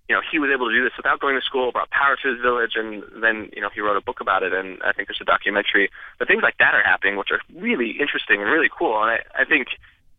you 0.08 0.14
know, 0.16 0.22
he 0.30 0.38
was 0.38 0.50
able 0.52 0.68
to 0.68 0.74
do 0.74 0.82
this 0.82 0.96
without 0.96 1.20
going 1.20 1.36
to 1.36 1.42
school, 1.42 1.70
brought 1.70 1.90
power 1.90 2.16
to 2.22 2.28
his 2.28 2.40
village, 2.40 2.72
and 2.74 3.04
then, 3.22 3.50
you 3.54 3.62
know, 3.62 3.70
he 3.72 3.80
wrote 3.80 3.96
a 3.96 4.00
book 4.00 4.20
about 4.20 4.42
it, 4.42 4.52
and 4.52 4.82
I 4.82 4.92
think 4.92 5.08
there's 5.08 5.20
a 5.20 5.24
documentary. 5.24 5.90
But 6.18 6.26
things 6.26 6.42
like 6.42 6.58
that 6.58 6.74
are 6.74 6.82
happening, 6.82 7.16
which 7.16 7.30
are 7.30 7.40
really 7.54 7.90
interesting 8.00 8.40
and 8.42 8.50
really 8.50 8.70
cool. 8.76 9.00
And 9.02 9.10
I, 9.10 9.42
I 9.42 9.44
think, 9.44 9.68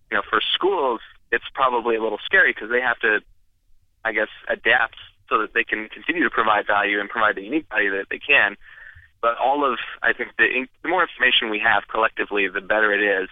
you 0.10 0.15
know, 0.15 0.24
for 0.29 0.39
schools, 0.53 1.01
it's 1.31 1.43
probably 1.53 1.96
a 1.96 2.01
little 2.03 2.20
scary 2.24 2.53
because 2.53 2.70
they 2.70 2.79
have 2.79 3.00
to, 3.00 3.20
I 4.03 4.12
guess, 4.12 4.29
adapt 4.50 4.96
so 5.29 5.39
that 5.39 5.53
they 5.53 5.63
can 5.63 5.88
continue 5.89 6.24
to 6.24 6.29
provide 6.29 6.67
value 6.67 7.00
and 7.00 7.10
provide 7.10 7.36
the 7.36 7.43
unique 7.43 7.67
value 7.70 7.91
that 7.91 8.08
they 8.10 8.20
can 8.20 8.58
but 9.22 9.38
all 9.38 9.63
of 9.72 9.79
I 10.01 10.13
think 10.13 10.31
the, 10.38 10.46
in- 10.46 10.67
the 10.81 10.89
more 10.89 11.03
information 11.03 11.50
we 11.50 11.60
have 11.60 11.88
collectively, 11.88 12.48
the 12.48 12.62
better 12.62 12.91
it 12.91 13.24
is. 13.24 13.29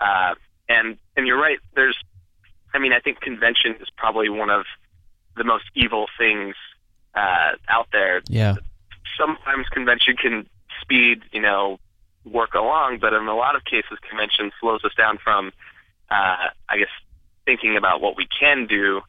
Uh, 0.00 0.34
and 0.68 0.96
and 1.16 1.26
you're 1.26 1.40
right. 1.40 1.58
There's, 1.74 1.96
I 2.72 2.78
mean, 2.78 2.92
I 2.92 3.00
think 3.00 3.20
convention 3.20 3.76
is 3.80 3.88
probably 3.96 4.28
one 4.28 4.50
of 4.50 4.64
the 5.36 5.44
most 5.44 5.64
evil 5.74 6.06
things 6.18 6.54
uh, 7.14 7.52
out 7.68 7.88
there. 7.92 8.22
Yeah. 8.28 8.56
Sometimes 9.18 9.68
convention 9.68 10.16
can 10.16 10.48
speed, 10.80 11.22
you 11.32 11.40
know, 11.40 11.78
work 12.24 12.54
along, 12.54 12.98
but 13.00 13.12
in 13.12 13.26
a 13.26 13.36
lot 13.36 13.56
of 13.56 13.64
cases, 13.64 13.98
convention 14.08 14.50
slows 14.60 14.84
us 14.84 14.92
down 14.96 15.18
from, 15.22 15.52
uh, 16.10 16.48
I 16.68 16.78
guess, 16.78 16.88
thinking 17.44 17.76
about 17.76 18.00
what 18.00 18.16
we 18.16 18.26
can 18.26 18.66
do, 18.66 19.02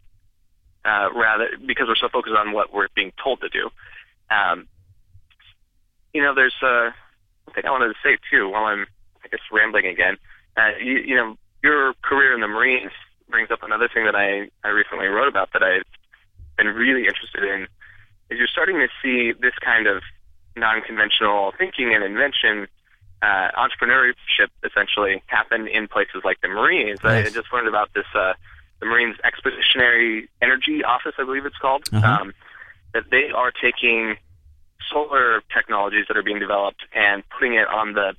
uh, 0.85 1.09
rather 1.13 1.49
because 1.65 1.87
we're 1.87 1.95
so 1.95 2.09
focused 2.09 2.35
on 2.35 2.53
what 2.53 2.73
we're 2.73 2.87
being 2.95 3.11
told 3.21 3.41
to 3.41 3.49
do. 3.49 3.69
Um, 4.29 4.67
you 6.13 6.21
know, 6.21 6.33
there's 6.33 6.55
uh, 6.61 6.91
one 7.45 7.55
thing 7.55 7.65
I 7.65 7.71
wanted 7.71 7.89
to 7.89 7.99
say 8.03 8.17
too 8.29 8.49
while 8.49 8.65
I'm, 8.65 8.85
I 9.23 9.27
guess, 9.27 9.41
rambling 9.51 9.85
again. 9.85 10.17
Uh, 10.57 10.71
you, 10.79 10.97
you 10.97 11.15
know, 11.15 11.37
your 11.63 11.93
career 12.01 12.33
in 12.33 12.41
the 12.41 12.47
Marines 12.47 12.91
brings 13.29 13.51
up 13.51 13.63
another 13.63 13.89
thing 13.93 14.05
that 14.05 14.15
I, 14.15 14.49
I 14.63 14.69
recently 14.69 15.07
wrote 15.07 15.27
about 15.27 15.53
that 15.53 15.63
I've 15.63 15.83
been 16.57 16.67
really 16.67 17.07
interested 17.07 17.43
in. 17.43 17.67
Is 18.29 18.37
you're 18.39 18.47
starting 18.47 18.77
to 18.79 18.87
see 19.01 19.33
this 19.39 19.53
kind 19.61 19.87
of 19.87 20.03
non-conventional 20.55 21.53
thinking 21.57 21.93
and 21.93 22.03
invention, 22.03 22.67
uh, 23.21 23.49
entrepreneurship 23.55 24.49
essentially 24.63 25.23
happen 25.27 25.67
in 25.67 25.87
places 25.87 26.21
like 26.23 26.41
the 26.41 26.47
Marines. 26.47 26.99
I, 27.03 27.19
I 27.19 27.29
just 27.29 27.53
learned 27.53 27.67
about 27.67 27.93
this, 27.93 28.05
uh, 28.15 28.33
the 28.81 28.87
Marines 28.87 29.15
Expeditionary 29.23 30.27
Energy 30.41 30.83
Office, 30.83 31.13
I 31.17 31.23
believe 31.23 31.45
it's 31.45 31.57
called. 31.57 31.83
Uh-huh. 31.93 32.05
Um, 32.05 32.33
that 32.93 33.05
they 33.09 33.29
are 33.33 33.51
taking 33.51 34.17
solar 34.91 35.41
technologies 35.55 36.05
that 36.09 36.17
are 36.17 36.23
being 36.23 36.39
developed 36.39 36.81
and 36.93 37.23
putting 37.29 37.53
it 37.53 37.67
on 37.67 37.93
the 37.93 38.13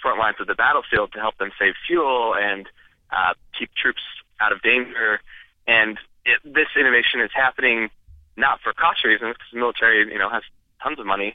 front 0.00 0.20
lines 0.20 0.36
of 0.38 0.46
the 0.46 0.54
battlefield 0.54 1.10
to 1.12 1.18
help 1.18 1.36
them 1.38 1.50
save 1.58 1.74
fuel 1.88 2.34
and 2.34 2.68
uh, 3.10 3.34
keep 3.58 3.70
troops 3.74 4.02
out 4.38 4.52
of 4.52 4.62
danger. 4.62 5.20
And 5.66 5.98
it, 6.24 6.38
this 6.44 6.68
innovation 6.78 7.20
is 7.20 7.30
happening 7.34 7.90
not 8.36 8.60
for 8.60 8.72
cost 8.72 9.02
reasons, 9.04 9.34
because 9.34 9.50
the 9.52 9.58
military, 9.58 10.12
you 10.12 10.18
know, 10.18 10.28
has 10.28 10.42
tons 10.82 11.00
of 11.00 11.06
money, 11.06 11.34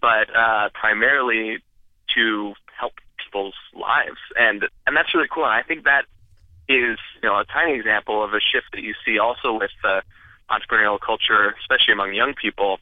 but 0.00 0.34
uh, 0.34 0.70
primarily 0.72 1.58
to 2.14 2.54
help 2.78 2.94
people's 3.18 3.54
lives. 3.74 4.18
And 4.38 4.64
and 4.86 4.96
that's 4.96 5.12
really 5.12 5.28
cool. 5.30 5.44
And 5.44 5.52
I 5.52 5.62
think 5.62 5.84
that 5.84 6.06
is, 6.68 6.98
you 7.22 7.28
know, 7.28 7.38
a 7.38 7.44
tiny 7.44 7.74
example 7.74 8.22
of 8.24 8.32
a 8.34 8.40
shift 8.40 8.66
that 8.72 8.82
you 8.82 8.94
see 9.04 9.18
also 9.18 9.52
with 9.58 9.70
uh, 9.84 10.00
entrepreneurial 10.50 11.00
culture, 11.00 11.54
especially 11.60 11.92
among 11.92 12.14
young 12.14 12.34
people, 12.34 12.78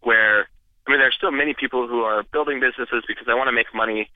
where 0.00 0.48
I 0.86 0.90
mean, 0.90 1.00
there 1.00 1.08
are 1.08 1.12
still 1.12 1.30
many 1.30 1.54
people 1.54 1.86
who 1.86 2.02
are 2.02 2.22
building 2.22 2.60
businesses 2.60 3.04
because 3.06 3.26
they 3.26 3.34
want 3.34 3.48
to 3.48 3.52
make 3.52 3.74
money, 3.74 4.08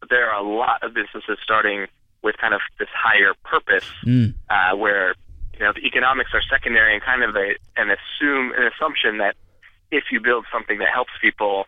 but 0.00 0.10
there 0.10 0.28
are 0.30 0.40
a 0.44 0.48
lot 0.48 0.82
of 0.82 0.92
businesses 0.92 1.38
starting 1.42 1.86
with 2.22 2.36
kind 2.38 2.52
of 2.54 2.60
this 2.78 2.88
higher 2.92 3.32
purpose, 3.44 3.86
Mm. 4.04 4.34
uh, 4.50 4.76
where 4.76 5.14
you 5.54 5.60
know 5.60 5.72
the 5.72 5.86
economics 5.86 6.30
are 6.34 6.42
secondary 6.42 6.94
and 6.94 7.02
kind 7.02 7.22
of 7.22 7.36
a, 7.36 7.54
an 7.76 7.90
assume 7.90 8.52
an 8.58 8.70
assumption 8.74 9.18
that 9.18 9.36
if 9.92 10.04
you 10.10 10.20
build 10.20 10.44
something 10.52 10.78
that 10.78 10.88
helps 10.92 11.12
people, 11.22 11.66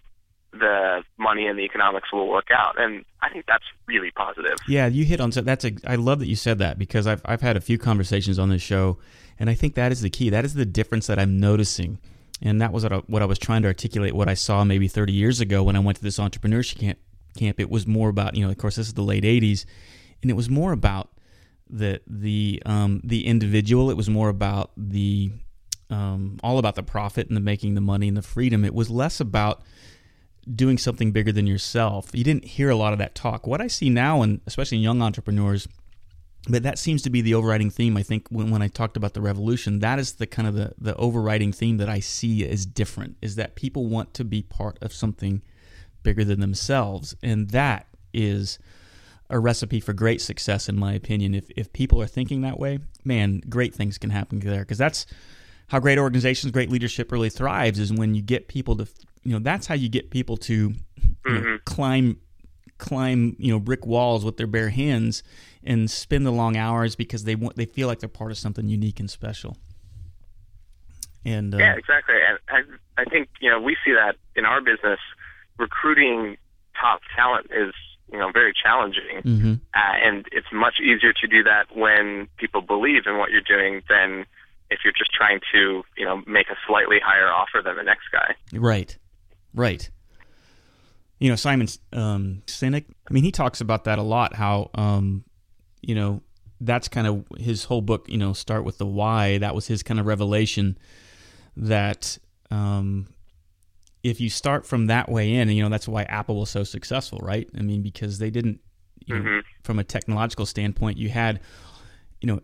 the 0.53 1.03
money 1.19 1.47
and 1.47 1.59
the 1.59 1.63
economics 1.63 2.13
will 2.13 2.29
work 2.29 2.49
out. 2.53 2.81
And 2.81 3.05
I 3.21 3.31
think 3.31 3.45
that's 3.47 3.65
really 3.87 4.11
positive. 4.11 4.57
Yeah, 4.67 4.87
you 4.87 5.05
hit 5.05 5.21
on 5.21 5.33
so 5.33 5.43
that's 5.43 5.65
a. 5.65 5.73
I 5.87 5.97
love 5.97 6.21
that 6.21 6.29
you 6.29 6.37
said 6.37 6.59
that 6.59 6.79
because 6.79 7.07
I've 7.07 7.23
I've 7.25 7.43
had 7.43 7.57
a 7.57 7.61
few 7.61 7.79
conversations 7.79 8.39
on 8.39 8.49
this 8.49 8.63
show, 8.63 8.99
and 9.39 9.51
I 9.51 9.55
think 9.55 9.75
that 9.75 9.93
is 9.93 10.01
the 10.01 10.11
key. 10.11 10.31
That 10.31 10.45
is 10.45 10.55
the 10.55 10.67
difference 10.67 11.07
that 11.09 11.19
I'm 11.19 11.39
noticing, 11.39 11.99
and 12.43 12.61
that 12.61 12.73
was 12.73 12.85
what 12.85 13.23
I, 13.23 13.27
was 13.27 13.39
trying 13.39 13.63
to 13.63 13.69
articulate. 13.69 14.15
What 14.15 14.29
I 14.29 14.35
saw 14.35 14.65
maybe 14.65 14.89
30 14.89 15.13
years 15.13 15.41
ago 15.41 15.63
when 15.63 15.77
I 15.77 15.81
went 15.81 15.99
to 15.99 16.05
this 16.05 16.19
entrepreneurship 16.19 16.79
camp. 16.79 16.99
Camp. 17.37 17.61
It 17.61 17.71
was 17.71 17.87
more 17.87 18.09
about 18.09 18.37
you 18.37 18.45
know. 18.45 18.51
Of 18.51 18.59
course, 18.59 18.77
this 18.77 18.89
is 18.89 18.95
the 18.95 19.03
late 19.03 19.23
80s, 19.23 19.65
and 20.23 20.31
it 20.31 20.35
was 20.35 20.49
more 20.49 20.73
about 20.73 21.11
the 21.69 22.01
the 22.07 22.63
um, 22.67 23.01
the 23.05 23.27
individual. 23.27 23.91
It 23.91 23.97
was 23.97 24.09
more 24.09 24.29
about 24.29 24.73
the 24.77 25.31
um, 25.91 26.39
all 26.43 26.59
about 26.59 26.75
the 26.75 26.83
profit 26.83 27.29
and 27.29 27.37
the 27.37 27.41
making 27.41 27.75
the 27.75 27.81
money 27.81 28.09
and 28.09 28.17
the 28.17 28.23
freedom. 28.23 28.65
It 28.65 28.75
was 28.75 28.91
less 28.91 29.21
about 29.21 29.63
doing 30.55 30.79
something 30.79 31.13
bigger 31.13 31.33
than 31.33 31.47
yourself. 31.47 32.11
You 32.13 32.25
didn't 32.25 32.45
hear 32.45 32.71
a 32.71 32.77
lot 32.77 32.93
of 32.93 32.99
that 32.99 33.15
talk. 33.15 33.47
What 33.47 33.61
I 33.61 33.67
see 33.67 33.91
now, 33.91 34.23
and 34.23 34.41
especially 34.47 34.79
in 34.79 34.83
young 34.83 35.03
entrepreneurs, 35.03 35.69
but 36.49 36.63
that 36.63 36.79
seems 36.79 37.03
to 37.03 37.11
be 37.11 37.21
the 37.21 37.35
overriding 37.35 37.71
theme. 37.71 37.97
I 37.97 38.03
think 38.03 38.29
when, 38.31 38.51
when 38.51 38.63
I 38.63 38.69
talked 38.69 38.97
about 38.97 39.13
the 39.13 39.21
revolution, 39.21 39.81
that 39.81 39.99
is 39.99 40.15
the 40.15 40.27
kind 40.27 40.49
of 40.49 40.55
the, 40.55 40.73
the 40.79 40.97
overriding 40.97 41.53
theme 41.53 41.77
that 41.79 41.89
I 41.89 42.01
see 42.01 42.43
is 42.43 42.65
different 42.65 43.17
is 43.21 43.35
that 43.37 43.55
people 43.55 43.87
want 43.87 44.15
to 44.15 44.25
be 44.25 44.43
part 44.43 44.79
of 44.81 44.93
something 44.93 45.43
bigger 46.03 46.25
than 46.25 46.41
themselves. 46.41 47.15
And 47.23 47.51
that 47.51 47.87
is 48.15 48.59
a 49.29 49.39
recipe 49.39 49.81
for 49.81 49.93
great 49.93 50.23
success, 50.23 50.69
in 50.69 50.79
my 50.79 50.95
opinion. 50.95 51.35
If, 51.35 51.51
if 51.51 51.73
people 51.73 52.01
are 52.01 52.07
thinking 52.07 52.41
that 52.43 52.59
way, 52.59 52.79
man, 53.05 53.43
great 53.49 53.75
things 53.75 53.99
can 53.99 54.11
happen 54.11 54.39
there. 54.39 54.61
Because 54.61 54.79
that's 54.79 55.05
how 55.69 55.81
great 55.81 55.99
organizations, 55.99 56.51
great 56.51 56.71
leadership 56.71 57.13
really 57.13 57.29
thrives 57.29 57.79
is 57.79 57.93
when 57.93 58.15
you 58.15 58.23
get 58.23 58.49
people 58.49 58.77
to, 58.77 58.89
you 59.23 59.33
know, 59.33 59.39
that's 59.39 59.67
how 59.67 59.75
you 59.75 59.89
get 59.89 60.11
people 60.11 60.37
to 60.37 60.73
you 61.27 61.33
know, 61.33 61.59
climb 61.65 62.19
climb 62.79 63.35
you 63.41 63.53
know 63.53 63.59
brick 63.59 63.85
walls 63.85 64.25
with 64.25 64.37
their 64.37 64.47
bare 64.47 64.71
hands 64.71 65.25
and 65.65 65.91
spend 65.91 66.25
the 66.25 66.31
long 66.31 66.57
hours 66.57 66.95
because 66.95 67.25
they 67.25 67.35
want 67.35 67.57
they 67.57 67.67
feel 67.67 67.89
like 67.89 67.99
they're 67.99 68.09
part 68.09 68.31
of 68.31 68.39
something 68.39 68.69
unique 68.69 69.01
and 69.01 69.11
special. 69.11 69.57
And 71.25 71.55
uh, 71.55 71.59
Yeah, 71.59 71.75
exactly. 71.75 72.15
And 72.27 72.39
I, 72.49 73.03
I 73.03 73.05
think 73.05 73.29
you 73.41 73.51
know 73.51 73.61
we 73.61 73.77
see 73.85 73.93
that 73.93 74.17
in 74.35 74.45
our 74.45 74.61
business, 74.61 75.01
recruiting 75.59 76.37
top 76.81 77.01
talent 77.15 77.51
is 77.51 77.75
you 78.11 78.19
know 78.19 78.31
very 78.33 78.53
challenging, 78.55 79.23
mhm. 79.23 79.61
uh, 79.75 79.95
and 80.03 80.27
it's 80.33 80.47
much 80.53 80.81
easier 80.81 81.13
to 81.13 81.27
do 81.27 81.43
that 81.43 81.77
when 81.77 82.29
people 82.37 82.63
believe 82.63 83.07
in 83.07 83.19
what 83.19 83.31
you're 83.31 83.41
doing 83.41 83.83
than 83.89 84.25
if 84.71 84.81
you're 84.85 84.95
just 84.97 85.13
trying 85.13 85.41
to 85.53 85.83
you 85.97 86.05
know 86.05 86.23
make 86.27 86.49
a 86.49 86.57
slightly 86.67 87.01
higher 87.01 87.29
offer 87.29 87.61
than 87.63 87.77
the 87.77 87.83
next 87.83 88.05
guy. 88.13 88.35
Right, 88.55 88.97
right. 89.59 89.89
you 91.19 91.29
know 91.29 91.37
Simon 91.37 91.69
um, 91.93 92.43
Sinek. 92.47 92.85
I 93.09 93.13
mean, 93.13 93.25
he 93.25 93.33
talks 93.33 93.61
about 93.61 93.85
that 93.85 93.99
a 93.99 94.03
lot. 94.03 94.35
How 94.35 94.71
um, 94.75 95.25
you 95.83 95.95
know 95.95 96.23
that's 96.61 96.89
kind 96.89 97.07
of 97.07 97.25
his 97.39 97.65
whole 97.65 97.83
book. 97.83 98.09
You 98.09 98.19
know, 98.19 98.33
start 98.33 98.65
with 98.65 98.79
the 98.79 98.87
why. 98.87 99.39
That 99.39 99.55
was 99.55 99.67
his 99.67 99.83
kind 99.83 100.01
of 100.01 100.07
revelation 100.07 100.79
that 101.57 102.19
um, 102.51 103.09
if 104.03 104.21
you 104.21 104.31
start 104.31 104.65
from 104.67 104.87
that 104.87 105.09
way 105.09 105.35
in, 105.35 105.49
and 105.49 105.57
you 105.57 105.63
know 105.63 105.69
that's 105.69 105.89
why 105.89 106.05
Apple 106.05 106.37
was 106.41 106.51
so 106.51 106.65
successful, 106.65 107.19
right? 107.23 107.49
I 107.59 107.63
mean, 107.63 107.83
because 107.83 108.19
they 108.19 108.31
didn't, 108.31 108.61
you 109.07 109.15
know, 109.19 109.23
Mhm. 109.23 109.43
from 109.65 109.79
a 109.79 109.85
technological 109.85 110.47
standpoint, 110.47 110.99
you 110.99 111.09
had, 111.09 111.41
you 112.21 112.29
know, 112.29 112.41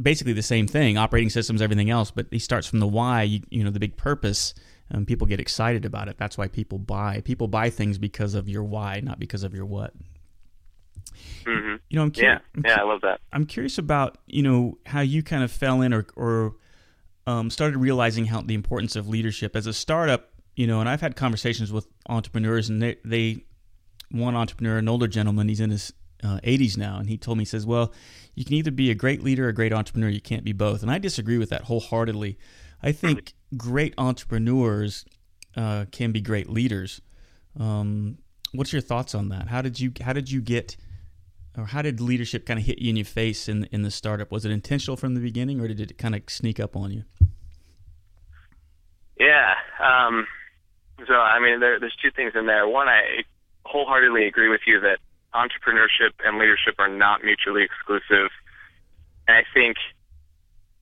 basically 0.00 0.32
the 0.32 0.42
same 0.42 0.66
thing, 0.66 0.96
operating 0.96 1.30
systems, 1.30 1.62
everything 1.62 1.90
else. 1.90 2.10
But 2.10 2.26
he 2.30 2.38
starts 2.38 2.66
from 2.66 2.78
the 2.80 2.86
why, 2.86 3.22
you, 3.22 3.40
you 3.50 3.64
know, 3.64 3.70
the 3.70 3.80
big 3.80 3.96
purpose. 3.96 4.54
Um, 4.90 5.04
people 5.04 5.26
get 5.26 5.40
excited 5.40 5.84
about 5.84 6.08
it. 6.08 6.16
That's 6.18 6.38
why 6.38 6.48
people 6.48 6.78
buy. 6.78 7.20
People 7.20 7.48
buy 7.48 7.70
things 7.70 7.98
because 7.98 8.34
of 8.34 8.48
your 8.48 8.64
why, 8.64 9.00
not 9.00 9.18
because 9.18 9.42
of 9.42 9.54
your 9.54 9.66
what. 9.66 9.92
hmm 11.44 11.76
You 11.88 11.96
know, 11.98 12.02
I'm 12.02 12.12
Yeah, 12.16 12.38
yeah, 12.64 12.80
I 12.80 12.84
love 12.84 13.02
that. 13.02 13.20
I'm 13.32 13.46
curious 13.46 13.78
about 13.78 14.18
you 14.26 14.42
know 14.42 14.78
how 14.86 15.00
you 15.00 15.22
kind 15.22 15.44
of 15.44 15.50
fell 15.50 15.82
in 15.82 15.92
or 15.92 16.06
or 16.16 16.56
um, 17.26 17.50
started 17.50 17.76
realizing 17.76 18.24
how 18.26 18.40
the 18.40 18.54
importance 18.54 18.96
of 18.96 19.08
leadership 19.08 19.54
as 19.54 19.66
a 19.66 19.72
startup. 19.72 20.30
You 20.56 20.66
know, 20.66 20.80
and 20.80 20.88
I've 20.88 21.00
had 21.00 21.14
conversations 21.14 21.70
with 21.70 21.86
entrepreneurs, 22.08 22.68
and 22.68 22.82
they, 22.82 22.96
they 23.04 23.44
one 24.10 24.34
entrepreneur, 24.34 24.78
an 24.78 24.88
older 24.88 25.06
gentleman, 25.06 25.48
he's 25.48 25.60
in 25.60 25.70
his 25.70 25.92
uh, 26.24 26.40
80s 26.42 26.76
now, 26.76 26.98
and 26.98 27.08
he 27.08 27.16
told 27.16 27.38
me, 27.38 27.42
he 27.42 27.46
says, 27.46 27.64
"Well, 27.64 27.92
you 28.34 28.44
can 28.44 28.54
either 28.54 28.70
be 28.70 28.90
a 28.90 28.94
great 28.94 29.22
leader 29.22 29.46
or 29.46 29.48
a 29.50 29.54
great 29.54 29.72
entrepreneur. 29.72 30.08
You 30.08 30.20
can't 30.20 30.44
be 30.44 30.52
both." 30.52 30.82
And 30.82 30.90
I 30.90 30.98
disagree 30.98 31.38
with 31.38 31.50
that 31.50 31.62
wholeheartedly. 31.62 32.38
I 32.82 32.92
think 32.92 33.34
great 33.56 33.94
entrepreneurs 33.98 35.04
uh, 35.56 35.86
can 35.90 36.12
be 36.12 36.20
great 36.20 36.48
leaders. 36.48 37.00
Um, 37.58 38.18
what's 38.52 38.72
your 38.72 38.82
thoughts 38.82 39.14
on 39.14 39.28
that? 39.30 39.48
How 39.48 39.62
did 39.62 39.80
you 39.80 39.92
how 40.00 40.12
did 40.12 40.30
you 40.30 40.40
get 40.40 40.76
or 41.56 41.64
how 41.64 41.82
did 41.82 42.00
leadership 42.00 42.46
kind 42.46 42.58
of 42.58 42.66
hit 42.66 42.78
you 42.78 42.90
in 42.90 42.96
your 42.96 43.04
face 43.04 43.48
in 43.48 43.64
in 43.72 43.82
the 43.82 43.90
startup? 43.90 44.30
Was 44.30 44.44
it 44.44 44.50
intentional 44.50 44.96
from 44.96 45.14
the 45.14 45.20
beginning, 45.20 45.60
or 45.60 45.68
did 45.68 45.80
it 45.80 45.98
kind 45.98 46.14
of 46.14 46.22
sneak 46.28 46.60
up 46.60 46.76
on 46.76 46.90
you? 46.92 47.04
Yeah. 49.18 49.54
Um, 49.82 50.26
so, 51.06 51.14
I 51.14 51.40
mean, 51.40 51.60
there, 51.60 51.78
there's 51.80 51.96
two 52.02 52.10
things 52.10 52.32
in 52.34 52.46
there. 52.46 52.66
One, 52.68 52.88
I 52.88 53.24
wholeheartedly 53.64 54.26
agree 54.26 54.48
with 54.48 54.62
you 54.66 54.80
that 54.80 54.98
entrepreneurship 55.34 56.12
and 56.24 56.38
leadership 56.38 56.76
are 56.78 56.88
not 56.88 57.22
mutually 57.22 57.62
exclusive. 57.62 58.30
And 59.26 59.36
I 59.36 59.42
think, 59.52 59.76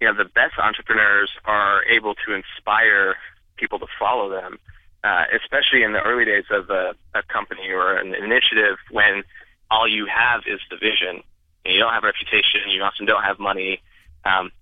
you 0.00 0.06
know, 0.06 0.14
the 0.14 0.28
best 0.28 0.58
entrepreneurs 0.58 1.30
are 1.44 1.84
able 1.84 2.14
to 2.26 2.34
inspire 2.34 3.16
people 3.56 3.78
to 3.78 3.86
follow 3.98 4.28
them, 4.28 4.58
uh, 5.04 5.24
especially 5.34 5.82
in 5.82 5.92
the 5.92 6.02
early 6.02 6.24
days 6.24 6.44
of 6.50 6.68
a, 6.70 6.94
a 7.14 7.22
company 7.22 7.70
or 7.70 7.96
an 7.96 8.14
initiative 8.14 8.76
when 8.90 9.22
all 9.70 9.88
you 9.88 10.06
have 10.06 10.42
is 10.46 10.60
the 10.70 10.76
vision. 10.76 11.22
And 11.64 11.74
you 11.74 11.80
don't 11.80 11.92
have 11.92 12.04
a 12.04 12.06
reputation. 12.06 12.70
You 12.70 12.82
often 12.82 13.06
don't 13.06 13.22
have 13.22 13.38
money. 13.38 13.80
Um, 14.24 14.52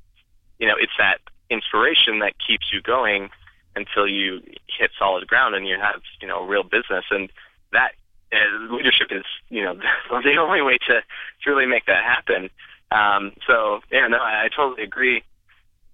you 0.59 0.67
know, 0.67 0.77
it's 0.79 0.93
that 0.99 1.19
inspiration 1.51 2.21
that 2.21 2.35
keeps 2.39 2.73
you 2.73 2.81
going 2.81 3.31
until 3.77 4.07
you 4.07 4.41
hit 4.67 4.91
solid 4.99 5.27
ground 5.27 5.55
and 5.55 5.67
you 5.67 5.77
have 5.81 6.01
you 6.21 6.29
know 6.29 6.41
a 6.41 6.47
real 6.47 6.63
business 6.63 7.05
and 7.11 7.31
that 7.73 7.93
uh, 8.33 8.73
leadership 8.75 9.09
is 9.11 9.25
you 9.49 9.63
know 9.63 9.75
the 10.23 10.37
only 10.39 10.63
way 10.63 10.79
to 10.87 11.03
to 11.43 11.51
really 11.51 11.67
make 11.67 11.87
that 11.87 12.03
happen 12.05 12.51
um 12.91 13.33
so 13.47 13.81
yeah 13.91 14.07
no 14.09 14.19
i, 14.19 14.45
I 14.45 14.49
totally 14.55 14.83
agree 14.83 15.23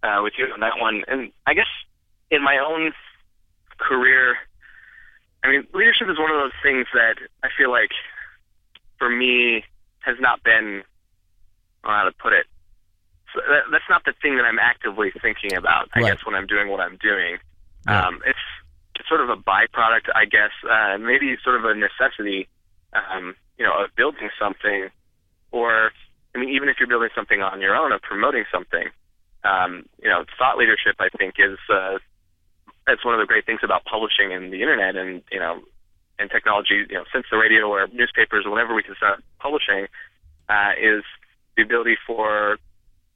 uh 0.02 0.20
with 0.22 0.34
you 0.38 0.46
on 0.52 0.60
that 0.60 0.78
one. 0.78 1.02
And 1.08 1.30
i 1.46 1.54
guess 1.54 1.66
in 2.30 2.42
my 2.42 2.58
own 2.58 2.92
career 3.78 4.36
i 5.44 5.50
mean 5.50 5.66
leadership 5.74 6.08
is 6.08 6.18
one 6.18 6.30
of 6.30 6.36
those 6.36 6.52
things 6.62 6.86
that 6.94 7.16
i 7.42 7.48
feel 7.56 7.70
like 7.70 7.90
for 8.98 9.08
me 9.08 9.64
has 10.00 10.16
not 10.20 10.42
been 10.42 10.82
I 11.82 11.88
don't 11.88 11.92
know 11.92 11.98
how 11.98 12.04
to 12.04 12.12
put 12.12 12.32
it 12.34 12.46
so 13.34 13.40
that, 13.48 13.62
that's 13.70 13.88
not 13.88 14.04
the 14.04 14.12
thing 14.20 14.36
that 14.36 14.44
i'm 14.44 14.58
actively 14.58 15.12
thinking 15.22 15.54
about 15.54 15.88
i 15.94 16.00
Right. 16.00 16.12
guess 16.16 16.26
when 16.26 16.34
i'm 16.34 16.46
doing 16.46 16.68
what 16.68 16.80
i'm 16.80 16.96
doing. 17.00 17.38
Um, 17.88 18.20
it's 18.26 18.38
it's 18.96 19.08
sort 19.08 19.22
of 19.22 19.30
a 19.30 19.36
byproduct, 19.36 20.10
I 20.14 20.26
guess, 20.26 20.50
uh, 20.70 20.98
maybe 20.98 21.34
sort 21.42 21.56
of 21.56 21.64
a 21.64 21.74
necessity, 21.74 22.46
um, 22.92 23.34
you 23.56 23.64
know, 23.64 23.72
of 23.72 23.96
building 23.96 24.28
something, 24.38 24.90
or 25.50 25.90
I 26.34 26.38
mean, 26.38 26.50
even 26.50 26.68
if 26.68 26.76
you're 26.78 26.88
building 26.88 27.10
something 27.14 27.42
on 27.42 27.60
your 27.60 27.74
own, 27.74 27.92
of 27.92 28.02
promoting 28.02 28.44
something. 28.52 28.88
Um, 29.42 29.86
you 30.02 30.08
know, 30.08 30.24
thought 30.38 30.58
leadership, 30.58 30.96
I 31.00 31.08
think, 31.16 31.34
is 31.38 31.58
uh, 31.72 31.98
that's 32.86 33.04
one 33.04 33.14
of 33.14 33.20
the 33.20 33.26
great 33.26 33.46
things 33.46 33.60
about 33.62 33.84
publishing 33.84 34.32
and 34.32 34.52
the 34.52 34.60
internet, 34.60 34.96
and 34.96 35.22
you 35.32 35.38
know, 35.38 35.60
and 36.18 36.30
technology. 36.30 36.84
You 36.88 36.96
know, 36.96 37.04
since 37.12 37.26
the 37.30 37.38
radio 37.38 37.68
or 37.68 37.86
newspapers 37.88 38.44
or 38.44 38.50
whenever 38.50 38.74
we 38.74 38.82
can 38.82 38.94
start 38.96 39.22
publishing, 39.38 39.86
uh, 40.48 40.72
is 40.80 41.02
the 41.56 41.62
ability 41.62 41.96
for 42.06 42.58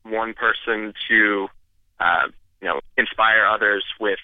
one 0.05 0.35
person 0.35 0.95
to, 1.09 1.49
uh, 2.01 2.29
you 2.61 2.69
know, 2.69 2.81
inspire 2.97 3.45
others 3.47 3.85
with 4.01 4.19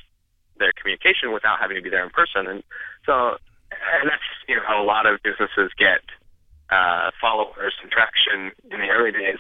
their 0.59 0.73
communication 0.73 1.33
without 1.33 1.59
having 1.61 1.77
to 1.77 1.83
be 1.83 1.91
there 1.91 2.05
in 2.05 2.11
person. 2.11 2.47
And 2.47 2.63
so, 3.05 3.37
and 3.71 4.09
that's 4.11 4.23
you 4.49 4.57
know 4.57 4.63
how 4.67 4.83
a 4.83 4.85
lot 4.85 5.07
of 5.07 5.21
businesses 5.23 5.71
get 5.77 6.01
uh, 6.71 7.11
followers 7.21 7.75
and 7.83 7.91
traction 7.91 8.53
in 8.71 8.81
the 8.81 8.89
early 8.89 9.13
days. 9.13 9.39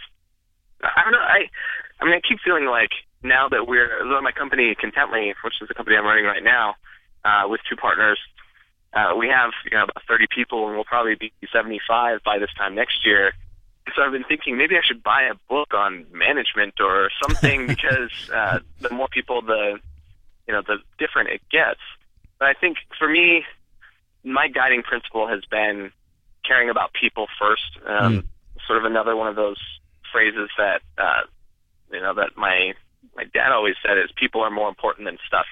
I 0.82 1.02
don't 1.02 1.12
know. 1.12 1.18
I 1.18 1.48
I 2.00 2.04
mean, 2.04 2.14
I 2.14 2.20
keep 2.20 2.40
feeling 2.40 2.66
like 2.66 2.90
now 3.22 3.48
that 3.48 3.66
we're 3.66 4.02
though 4.04 4.20
my 4.20 4.32
company 4.32 4.74
Contently, 4.74 5.34
which 5.44 5.54
is 5.60 5.68
the 5.68 5.74
company 5.74 5.96
I'm 5.96 6.04
running 6.04 6.24
right 6.24 6.42
now, 6.42 6.74
uh, 7.24 7.44
with 7.48 7.60
two 7.68 7.76
partners, 7.76 8.18
uh, 8.94 9.14
we 9.16 9.28
have 9.28 9.50
you 9.64 9.76
know 9.76 9.84
about 9.84 10.02
30 10.08 10.26
people, 10.34 10.66
and 10.66 10.74
we'll 10.74 10.84
probably 10.84 11.14
be 11.14 11.32
75 11.52 12.20
by 12.24 12.38
this 12.38 12.50
time 12.56 12.74
next 12.74 13.04
year. 13.04 13.32
So 13.94 14.02
I've 14.02 14.12
been 14.12 14.24
thinking 14.24 14.56
maybe 14.56 14.76
I 14.76 14.82
should 14.84 15.02
buy 15.02 15.22
a 15.22 15.34
book 15.48 15.74
on 15.74 16.06
management 16.12 16.74
or 16.80 17.10
something 17.22 17.66
because 17.66 18.30
uh, 18.32 18.60
the 18.80 18.90
more 18.90 19.08
people, 19.08 19.42
the 19.42 19.78
you 20.46 20.54
know, 20.54 20.62
the 20.62 20.78
different 20.98 21.30
it 21.30 21.42
gets. 21.50 21.80
But 22.38 22.48
I 22.48 22.54
think 22.54 22.78
for 22.98 23.08
me, 23.08 23.44
my 24.24 24.48
guiding 24.48 24.82
principle 24.82 25.28
has 25.28 25.44
been 25.50 25.92
caring 26.46 26.70
about 26.70 26.92
people 26.92 27.26
first. 27.38 27.62
Um, 27.86 28.28
Sort 28.66 28.78
of 28.78 28.84
another 28.84 29.16
one 29.16 29.26
of 29.26 29.34
those 29.36 29.56
phrases 30.12 30.48
that 30.56 30.82
uh, 30.98 31.22
you 31.90 32.00
know 32.00 32.14
that 32.14 32.36
my 32.36 32.74
my 33.16 33.24
dad 33.24 33.50
always 33.52 33.74
said 33.84 33.98
is 33.98 34.10
people 34.14 34.42
are 34.42 34.50
more 34.50 34.68
important 34.68 35.06
than 35.06 35.18
stuff. 35.26 35.46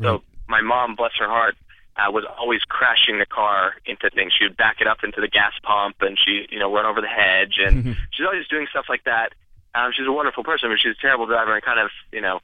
So 0.00 0.22
my 0.48 0.60
mom, 0.62 0.96
bless 0.96 1.12
her 1.18 1.26
heart, 1.28 1.56
uh, 1.96 2.10
was 2.10 2.24
always 2.38 2.62
crashing 2.62 3.18
the 3.18 3.26
car 3.26 3.74
into 3.84 4.08
things. 4.10 4.32
She 4.38 4.44
would 4.44 4.56
back 4.56 4.80
it 4.80 4.86
up 4.86 4.98
into 5.04 5.20
the 5.20 5.28
gas 5.28 5.52
pump, 5.62 5.96
and 6.00 6.16
she 6.18 6.46
you 6.50 6.58
know 6.58 6.72
run 6.72 6.86
over 6.86 7.00
the 7.02 7.08
hedge, 7.08 7.58
and 7.58 7.84
she's 8.12 8.24
always 8.24 8.46
doing 8.48 8.66
stuff 8.70 8.86
like 8.88 9.04
that. 9.04 9.34
Um, 9.74 9.92
she's 9.94 10.06
a 10.06 10.12
wonderful 10.12 10.44
person, 10.44 10.70
but 10.70 10.78
she's 10.80 10.96
a 10.96 11.00
terrible 11.02 11.26
driver, 11.26 11.54
and 11.54 11.62
kind 11.62 11.80
of 11.80 11.90
you 12.12 12.20
know 12.22 12.40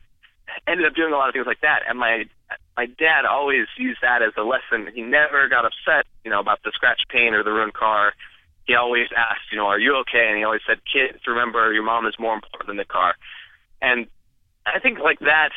ended 0.66 0.86
up 0.86 0.94
doing 0.94 1.12
a 1.12 1.16
lot 1.16 1.28
of 1.28 1.32
things 1.34 1.46
like 1.46 1.60
that. 1.62 1.82
And 1.88 1.98
my 1.98 2.24
my 2.78 2.86
dad 2.86 3.24
always 3.24 3.66
used 3.76 3.98
that 4.02 4.22
as 4.22 4.34
a 4.36 4.42
lesson. 4.42 4.86
He 4.94 5.02
never 5.02 5.48
got 5.48 5.64
upset, 5.64 6.06
you 6.24 6.30
know, 6.30 6.38
about 6.38 6.62
the 6.62 6.70
scratch 6.72 7.02
paint 7.08 7.34
or 7.34 7.42
the 7.42 7.50
ruined 7.50 7.74
car. 7.74 8.12
He 8.66 8.76
always 8.76 9.08
asked, 9.16 9.50
you 9.50 9.58
know, 9.58 9.66
are 9.66 9.80
you 9.80 9.96
okay? 10.02 10.28
And 10.28 10.38
he 10.38 10.44
always 10.44 10.60
said, 10.64 10.78
kids, 10.86 11.18
remember 11.26 11.72
your 11.72 11.82
mom 11.82 12.06
is 12.06 12.14
more 12.20 12.34
important 12.34 12.68
than 12.68 12.76
the 12.76 12.84
car. 12.84 13.16
And 13.82 14.06
I 14.64 14.78
think 14.78 15.00
like 15.00 15.18
that, 15.18 15.50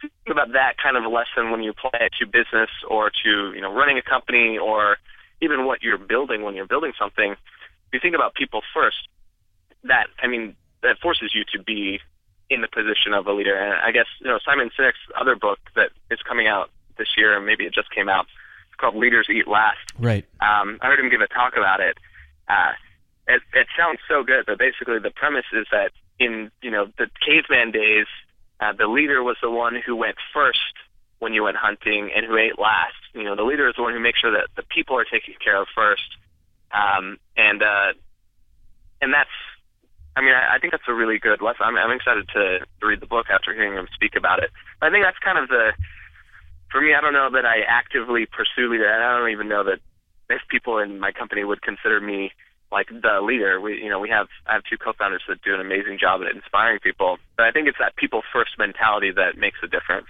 think 0.00 0.12
about 0.28 0.52
that 0.54 0.76
kind 0.82 0.96
of 0.96 1.04
a 1.04 1.08
lesson 1.08 1.52
when 1.52 1.62
you 1.62 1.70
apply 1.70 2.00
it 2.00 2.12
to 2.18 2.26
business 2.26 2.70
or 2.90 3.12
to, 3.22 3.52
you 3.54 3.60
know, 3.60 3.72
running 3.72 3.96
a 3.96 4.02
company 4.02 4.58
or 4.58 4.96
even 5.40 5.66
what 5.66 5.80
you're 5.80 5.96
building 5.96 6.42
when 6.42 6.56
you're 6.56 6.66
building 6.66 6.92
something. 6.98 7.30
If 7.30 7.92
you 7.92 8.00
think 8.00 8.16
about 8.16 8.34
people 8.34 8.62
first, 8.74 9.06
that, 9.84 10.08
I 10.20 10.26
mean, 10.26 10.56
that 10.82 10.98
forces 10.98 11.30
you 11.36 11.44
to 11.52 11.62
be 11.62 12.00
in 12.50 12.60
the 12.60 12.68
position 12.68 13.12
of 13.14 13.26
a 13.26 13.32
leader. 13.32 13.56
And 13.56 13.74
I 13.74 13.90
guess 13.92 14.06
you 14.20 14.26
know 14.26 14.38
Simon 14.44 14.70
Sinek's 14.78 14.98
other 15.18 15.36
book 15.36 15.58
that 15.76 15.90
is 16.10 16.18
coming 16.26 16.46
out 16.46 16.70
this 16.98 17.08
year, 17.16 17.36
and 17.36 17.46
maybe 17.46 17.64
it 17.64 17.74
just 17.74 17.90
came 17.90 18.08
out. 18.08 18.26
It's 18.68 18.76
called 18.76 18.96
Leaders 18.96 19.28
Eat 19.30 19.48
Last. 19.48 19.92
Right. 19.98 20.24
Um, 20.40 20.78
I 20.80 20.86
heard 20.86 21.00
him 21.00 21.10
give 21.10 21.20
a 21.20 21.26
talk 21.28 21.56
about 21.56 21.80
it. 21.80 21.96
Uh, 22.48 22.72
it. 23.26 23.42
It 23.54 23.66
sounds 23.76 23.98
so 24.08 24.22
good, 24.22 24.44
but 24.46 24.58
basically 24.58 24.98
the 24.98 25.10
premise 25.10 25.46
is 25.52 25.66
that 25.72 25.92
in 26.18 26.50
you 26.62 26.70
know 26.70 26.86
the 26.98 27.08
caveman 27.24 27.70
days, 27.70 28.06
uh, 28.60 28.72
the 28.72 28.86
leader 28.86 29.22
was 29.22 29.36
the 29.42 29.50
one 29.50 29.76
who 29.84 29.96
went 29.96 30.16
first 30.32 30.58
when 31.18 31.32
you 31.32 31.42
went 31.42 31.56
hunting 31.56 32.10
and 32.14 32.26
who 32.26 32.36
ate 32.36 32.58
last. 32.58 32.94
You 33.14 33.24
know, 33.24 33.36
the 33.36 33.44
leader 33.44 33.68
is 33.68 33.76
the 33.76 33.82
one 33.82 33.94
who 33.94 34.00
makes 34.00 34.20
sure 34.20 34.32
that 34.32 34.48
the 34.56 34.62
people 34.62 34.98
are 34.98 35.04
taken 35.04 35.34
care 35.42 35.60
of 35.60 35.68
first. 35.74 36.16
Um, 36.72 37.18
and 37.36 37.62
uh, 37.62 37.92
and 39.00 39.12
that's 39.12 39.30
I 40.16 40.20
mean, 40.20 40.32
I, 40.32 40.56
I 40.56 40.58
think 40.58 40.72
that's 40.72 40.88
a 40.88 40.94
really 40.94 41.18
good 41.18 41.40
lesson. 41.40 41.62
I'm, 41.64 41.76
I'm 41.76 41.90
excited 41.90 42.28
to, 42.34 42.60
read 42.82 43.00
the 43.00 43.06
book 43.06 43.26
after 43.30 43.54
hearing 43.54 43.74
him 43.74 43.88
speak 43.94 44.14
about 44.14 44.42
it. 44.42 44.50
I 44.82 44.90
think 44.90 45.04
that's 45.04 45.18
kind 45.18 45.38
of 45.38 45.48
the, 45.48 45.72
for 46.70 46.80
me, 46.80 46.94
I 46.94 47.00
don't 47.00 47.14
know 47.14 47.30
that 47.32 47.46
I 47.46 47.62
actively 47.66 48.26
pursue 48.26 48.70
leader. 48.70 48.92
I 48.92 49.18
don't 49.18 49.30
even 49.30 49.48
know 49.48 49.64
that 49.64 49.80
if 50.28 50.42
people 50.48 50.78
in 50.78 51.00
my 51.00 51.12
company 51.12 51.44
would 51.44 51.62
consider 51.62 52.00
me 52.00 52.32
like 52.70 52.88
the 52.88 53.20
leader. 53.22 53.60
We, 53.60 53.82
you 53.82 53.88
know, 53.88 54.00
we 54.00 54.10
have 54.10 54.26
I 54.46 54.54
have 54.54 54.64
two 54.68 54.76
co-founders 54.76 55.22
that 55.28 55.40
do 55.42 55.54
an 55.54 55.60
amazing 55.60 55.98
job 55.98 56.20
at 56.22 56.34
inspiring 56.34 56.80
people. 56.80 57.18
But 57.36 57.46
I 57.46 57.52
think 57.52 57.68
it's 57.68 57.78
that 57.78 57.96
people 57.96 58.22
first 58.32 58.58
mentality 58.58 59.12
that 59.12 59.38
makes 59.38 59.58
a 59.62 59.68
difference. 59.68 60.06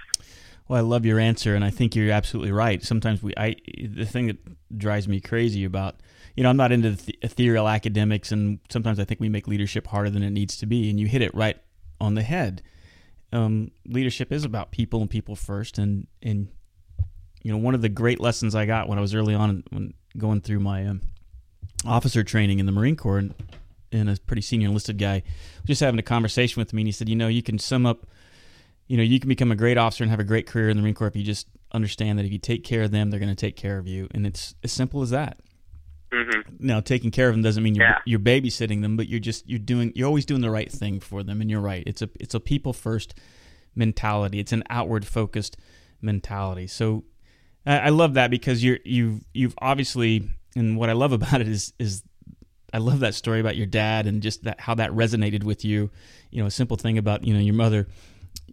Well, 0.66 0.78
I 0.78 0.82
love 0.82 1.04
your 1.04 1.20
answer, 1.20 1.54
and 1.54 1.64
I 1.64 1.70
think 1.70 1.94
you're 1.94 2.10
absolutely 2.10 2.50
right. 2.50 2.82
Sometimes 2.82 3.22
we, 3.22 3.34
I, 3.36 3.56
the 3.86 4.06
thing 4.06 4.28
that 4.28 4.38
drives 4.76 5.08
me 5.08 5.20
crazy 5.20 5.64
about, 5.64 5.96
you 6.36 6.42
know, 6.42 6.50
I'm 6.50 6.56
not 6.56 6.72
into 6.72 6.92
the 6.92 7.18
ethereal 7.22 7.68
academics, 7.68 8.32
and 8.32 8.58
sometimes 8.68 8.98
I 8.98 9.04
think 9.04 9.20
we 9.20 9.28
make 9.28 9.48
leadership 9.48 9.86
harder 9.86 10.10
than 10.10 10.22
it 10.22 10.30
needs 10.30 10.56
to 10.58 10.66
be. 10.66 10.90
And 10.90 10.98
you 10.98 11.06
hit 11.06 11.22
it 11.22 11.34
right 11.34 11.56
on 12.00 12.14
the 12.14 12.22
head. 12.22 12.62
Um, 13.32 13.70
leadership 13.86 14.32
is 14.32 14.44
about 14.44 14.70
people 14.70 15.00
and 15.00 15.10
people 15.10 15.36
first, 15.36 15.78
and 15.78 16.06
and 16.22 16.48
you 17.42 17.52
know, 17.52 17.58
one 17.58 17.74
of 17.74 17.82
the 17.82 17.88
great 17.88 18.20
lessons 18.20 18.54
I 18.54 18.64
got 18.64 18.88
when 18.88 18.98
I 18.98 19.00
was 19.00 19.14
early 19.14 19.34
on 19.34 19.64
when 19.70 19.94
going 20.16 20.40
through 20.40 20.60
my 20.60 20.86
um, 20.86 21.00
officer 21.84 22.22
training 22.22 22.58
in 22.58 22.66
the 22.66 22.72
Marine 22.72 22.96
Corps, 22.96 23.18
and, 23.18 23.34
and 23.90 24.08
a 24.08 24.16
pretty 24.26 24.42
senior 24.42 24.68
enlisted 24.68 24.98
guy, 24.98 25.22
just 25.66 25.80
having 25.80 25.98
a 25.98 26.02
conversation 26.02 26.60
with 26.60 26.72
me, 26.72 26.82
and 26.82 26.88
he 26.88 26.92
said, 26.92 27.08
you 27.08 27.16
know, 27.16 27.28
you 27.28 27.42
can 27.42 27.58
sum 27.58 27.86
up 27.86 28.06
you 28.86 28.96
know, 28.96 29.02
you 29.02 29.18
can 29.18 29.28
become 29.28 29.50
a 29.50 29.56
great 29.56 29.78
officer 29.78 30.04
and 30.04 30.10
have 30.10 30.20
a 30.20 30.24
great 30.24 30.46
career 30.46 30.68
in 30.68 30.76
the 30.76 30.82
Marine 30.82 30.94
Corps 30.94 31.08
if 31.08 31.16
you 31.16 31.22
just 31.22 31.46
understand 31.74 32.18
that 32.18 32.24
if 32.24 32.32
you 32.32 32.38
take 32.38 32.64
care 32.64 32.82
of 32.82 32.90
them, 32.90 33.10
they're 33.10 33.20
going 33.20 33.34
to 33.34 33.46
take 33.46 33.56
care 33.56 33.76
of 33.78 33.86
you, 33.86 34.08
and 34.12 34.26
it's 34.26 34.54
as 34.62 34.72
simple 34.72 35.02
as 35.02 35.10
that. 35.10 35.40
Mm-hmm. 36.12 36.64
Now, 36.66 36.80
taking 36.80 37.10
care 37.10 37.28
of 37.28 37.34
them 37.34 37.42
doesn't 37.42 37.62
mean 37.62 37.74
you're, 37.74 37.86
Yeah. 37.86 37.98
you're 38.06 38.20
babysitting 38.20 38.82
them, 38.82 38.96
but 38.96 39.08
you're 39.08 39.20
just 39.20 39.48
you're 39.48 39.58
doing 39.58 39.92
you're 39.96 40.06
always 40.06 40.24
doing 40.24 40.40
the 40.40 40.50
right 40.50 40.70
thing 40.70 41.00
for 41.00 41.22
them, 41.22 41.40
and 41.40 41.50
you're 41.50 41.60
right. 41.60 41.82
It's 41.86 42.02
a 42.02 42.08
it's 42.20 42.34
a 42.34 42.40
people 42.40 42.72
first 42.72 43.14
mentality. 43.74 44.38
It's 44.38 44.52
an 44.52 44.62
outward 44.70 45.04
focused 45.06 45.56
mentality. 46.00 46.66
So 46.68 47.04
I, 47.66 47.78
I 47.78 47.88
love 47.88 48.14
that 48.14 48.30
because 48.30 48.62
you're 48.62 48.78
you've 48.84 49.24
you've 49.32 49.54
obviously 49.58 50.28
and 50.54 50.76
what 50.76 50.88
I 50.88 50.92
love 50.92 51.12
about 51.12 51.40
it 51.40 51.48
is 51.48 51.72
is 51.80 52.02
I 52.72 52.78
love 52.78 53.00
that 53.00 53.14
story 53.14 53.40
about 53.40 53.56
your 53.56 53.66
dad 53.66 54.06
and 54.06 54.22
just 54.22 54.44
that 54.44 54.60
how 54.60 54.74
that 54.76 54.90
resonated 54.92 55.42
with 55.42 55.64
you. 55.64 55.90
You 56.30 56.40
know, 56.40 56.46
a 56.46 56.50
simple 56.50 56.76
thing 56.76 56.98
about 56.98 57.24
you 57.24 57.34
know 57.34 57.40
your 57.40 57.54
mother, 57.54 57.88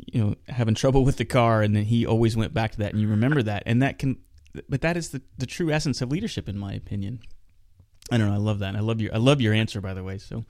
you 0.06 0.24
know, 0.24 0.36
having 0.48 0.76
trouble 0.76 1.04
with 1.04 1.18
the 1.18 1.26
car, 1.26 1.62
and 1.62 1.76
then 1.76 1.86
he 1.86 2.06
always 2.06 2.36
went 2.36 2.54
back 2.54 2.72
to 2.72 2.78
that, 2.80 2.92
and 2.92 3.02
you 3.02 3.08
remember 3.08 3.42
that, 3.44 3.64
and 3.66 3.82
that 3.82 4.00
can, 4.00 4.18
but 4.70 4.82
that 4.82 4.98
is 4.98 5.10
the 5.10 5.22
the 5.38 5.46
true 5.46 5.72
essence 5.72 6.02
of 6.02 6.12
leadership, 6.12 6.50
in 6.50 6.58
my 6.58 6.74
opinion. 6.74 7.20
I 8.12 8.18
don't 8.18 8.28
know. 8.28 8.34
I 8.34 8.38
love 8.38 8.60
that. 8.60 8.70
And 8.70 8.78
I 8.78 8.82
love 8.82 9.00
your 9.00 9.14
I 9.14 9.18
love 9.18 9.40
your 9.42 9.54
answer, 9.54 9.80
by 9.80 9.94
the 9.94 10.04
way. 10.04 10.18
So, 10.18 10.44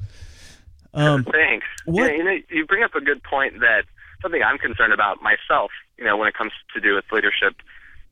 um, 0.94 1.24
Thanks. 1.26 1.66
what- 1.86 2.10
Yeah, 2.12 2.18
you 2.18 2.24
know, 2.24 2.38
you 2.50 2.66
bring 2.66 2.84
up 2.84 2.96
a 2.96 3.02
good 3.02 3.22
point 3.24 3.60
that 3.60 3.84
something 4.22 4.42
I'm 4.42 4.58
concerned 4.58 4.94
about 4.94 5.22
myself, 5.22 5.72
you 5.98 6.06
know, 6.06 6.18
when 6.18 6.28
it 6.28 6.34
comes 6.34 6.52
to 6.74 6.82
do 6.82 6.96
with 6.96 7.06
leadership 7.12 7.56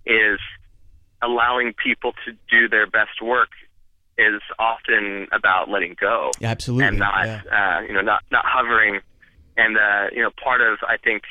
is 0.05 0.39
allowing 1.21 1.73
people 1.73 2.13
to 2.25 2.33
do 2.49 2.69
their 2.69 2.87
best 2.87 3.21
work 3.21 3.49
is 4.17 4.41
often 4.57 5.27
about 5.31 5.69
letting 5.69 5.95
go 5.99 6.31
absolutely, 6.41 6.87
and 6.87 6.99
not, 6.99 7.25
yeah. 7.25 7.41
uh, 7.51 7.81
you 7.81 7.93
know, 7.93 8.01
not, 8.01 8.23
not 8.31 8.45
hovering. 8.45 8.99
And, 9.59 9.77
uh, 9.77 10.07
you 10.15 10.21
know, 10.21 10.31
part 10.41 10.61
of, 10.61 10.79
I 10.87 10.97
think, 10.97 11.23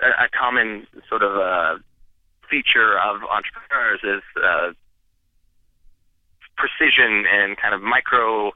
a, 0.00 0.24
a 0.24 0.28
common 0.28 0.86
sort 1.08 1.22
of, 1.22 1.36
uh, 1.36 1.82
feature 2.48 2.98
of 2.98 3.20
entrepreneurs 3.24 4.00
is, 4.04 4.22
uh, 4.42 4.72
precision 6.58 7.24
and 7.32 7.56
kind 7.56 7.74
of 7.74 7.80
micro 7.80 8.52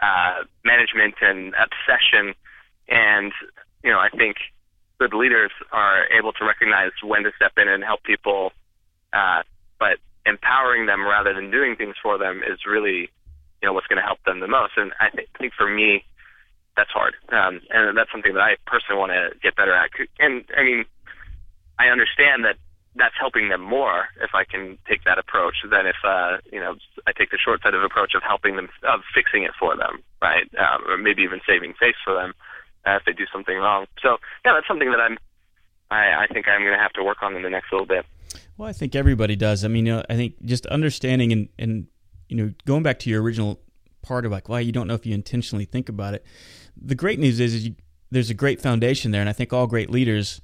uh, 0.00 0.44
management 0.64 1.14
and 1.20 1.54
obsession. 1.56 2.34
And 2.88 3.32
you 3.82 3.90
know, 3.90 3.98
I 3.98 4.10
think 4.10 4.36
good 4.98 5.14
leaders 5.14 5.50
are 5.72 6.06
able 6.16 6.32
to 6.34 6.44
recognize 6.44 6.92
when 7.02 7.24
to 7.24 7.32
step 7.34 7.52
in 7.56 7.68
and 7.68 7.82
help 7.82 8.02
people, 8.04 8.52
uh, 9.12 9.42
but 9.78 9.98
empowering 10.24 10.86
them 10.86 11.04
rather 11.04 11.32
than 11.34 11.50
doing 11.50 11.76
things 11.76 11.96
for 12.02 12.18
them 12.18 12.42
is 12.46 12.60
really 12.66 13.08
you 13.62 13.64
know 13.64 13.72
what's 13.72 13.86
going 13.86 14.00
to 14.00 14.06
help 14.06 14.22
them 14.24 14.40
the 14.40 14.48
most. 14.48 14.72
And 14.76 14.92
I 15.00 15.10
think, 15.10 15.28
I 15.34 15.38
think 15.38 15.52
for 15.54 15.68
me, 15.68 16.04
that's 16.76 16.90
hard, 16.90 17.14
um, 17.30 17.60
and 17.70 17.96
that's 17.96 18.10
something 18.12 18.34
that 18.34 18.42
I 18.42 18.56
personally 18.66 18.98
want 18.98 19.12
to 19.12 19.30
get 19.42 19.56
better 19.56 19.74
at. 19.74 19.90
And 20.18 20.44
I 20.56 20.62
mean, 20.62 20.84
I 21.78 21.88
understand 21.88 22.44
that 22.44 22.56
that's 22.96 23.14
helping 23.18 23.48
them 23.48 23.60
more 23.60 24.08
if 24.22 24.34
I 24.34 24.44
can 24.44 24.78
take 24.88 25.04
that 25.04 25.18
approach 25.18 25.56
than 25.68 25.86
if 25.86 25.96
uh, 26.04 26.38
you 26.52 26.60
know 26.60 26.76
I 27.06 27.12
take 27.12 27.30
the 27.30 27.38
short-sighted 27.38 27.82
approach 27.82 28.14
of 28.14 28.22
helping 28.22 28.56
them 28.56 28.68
of 28.82 29.00
fixing 29.14 29.42
it 29.44 29.52
for 29.58 29.76
them, 29.76 30.02
right? 30.20 30.48
Um, 30.58 30.84
or 30.88 30.96
maybe 30.96 31.22
even 31.22 31.40
saving 31.46 31.74
face 31.74 31.96
for 32.04 32.14
them 32.14 32.34
uh, 32.86 32.96
if 32.96 33.04
they 33.04 33.12
do 33.12 33.26
something 33.32 33.56
wrong. 33.56 33.86
So 34.02 34.18
yeah, 34.44 34.52
that's 34.54 34.68
something 34.68 34.90
that 34.90 35.00
I'm 35.00 35.18
I, 35.90 36.24
I 36.24 36.26
think 36.32 36.48
I'm 36.48 36.62
going 36.62 36.72
to 36.72 36.78
have 36.78 36.92
to 36.94 37.04
work 37.04 37.22
on 37.22 37.36
in 37.36 37.42
the 37.42 37.50
next 37.50 37.70
little 37.72 37.86
bit. 37.86 38.04
Well, 38.56 38.68
I 38.68 38.72
think 38.72 38.94
everybody 38.94 39.36
does. 39.36 39.64
I 39.64 39.68
mean, 39.68 39.86
you 39.86 39.96
know, 39.96 40.02
I 40.08 40.16
think 40.16 40.34
just 40.44 40.66
understanding 40.66 41.32
and 41.32 41.48
and 41.58 41.86
you 42.28 42.36
know 42.36 42.52
going 42.64 42.82
back 42.82 42.98
to 43.00 43.10
your 43.10 43.22
original 43.22 43.60
part 44.06 44.24
of 44.24 44.32
like 44.32 44.48
why 44.48 44.60
you 44.60 44.72
don't 44.72 44.86
know 44.86 44.94
if 44.94 45.04
you 45.04 45.14
intentionally 45.14 45.64
think 45.64 45.88
about 45.88 46.14
it. 46.14 46.24
The 46.80 46.94
great 46.94 47.18
news 47.18 47.40
is, 47.40 47.54
is 47.54 47.66
you, 47.66 47.74
there's 48.10 48.30
a 48.30 48.34
great 48.34 48.60
foundation 48.60 49.10
there, 49.10 49.20
and 49.20 49.28
I 49.28 49.32
think 49.32 49.52
all 49.52 49.66
great 49.66 49.90
leaders 49.90 50.40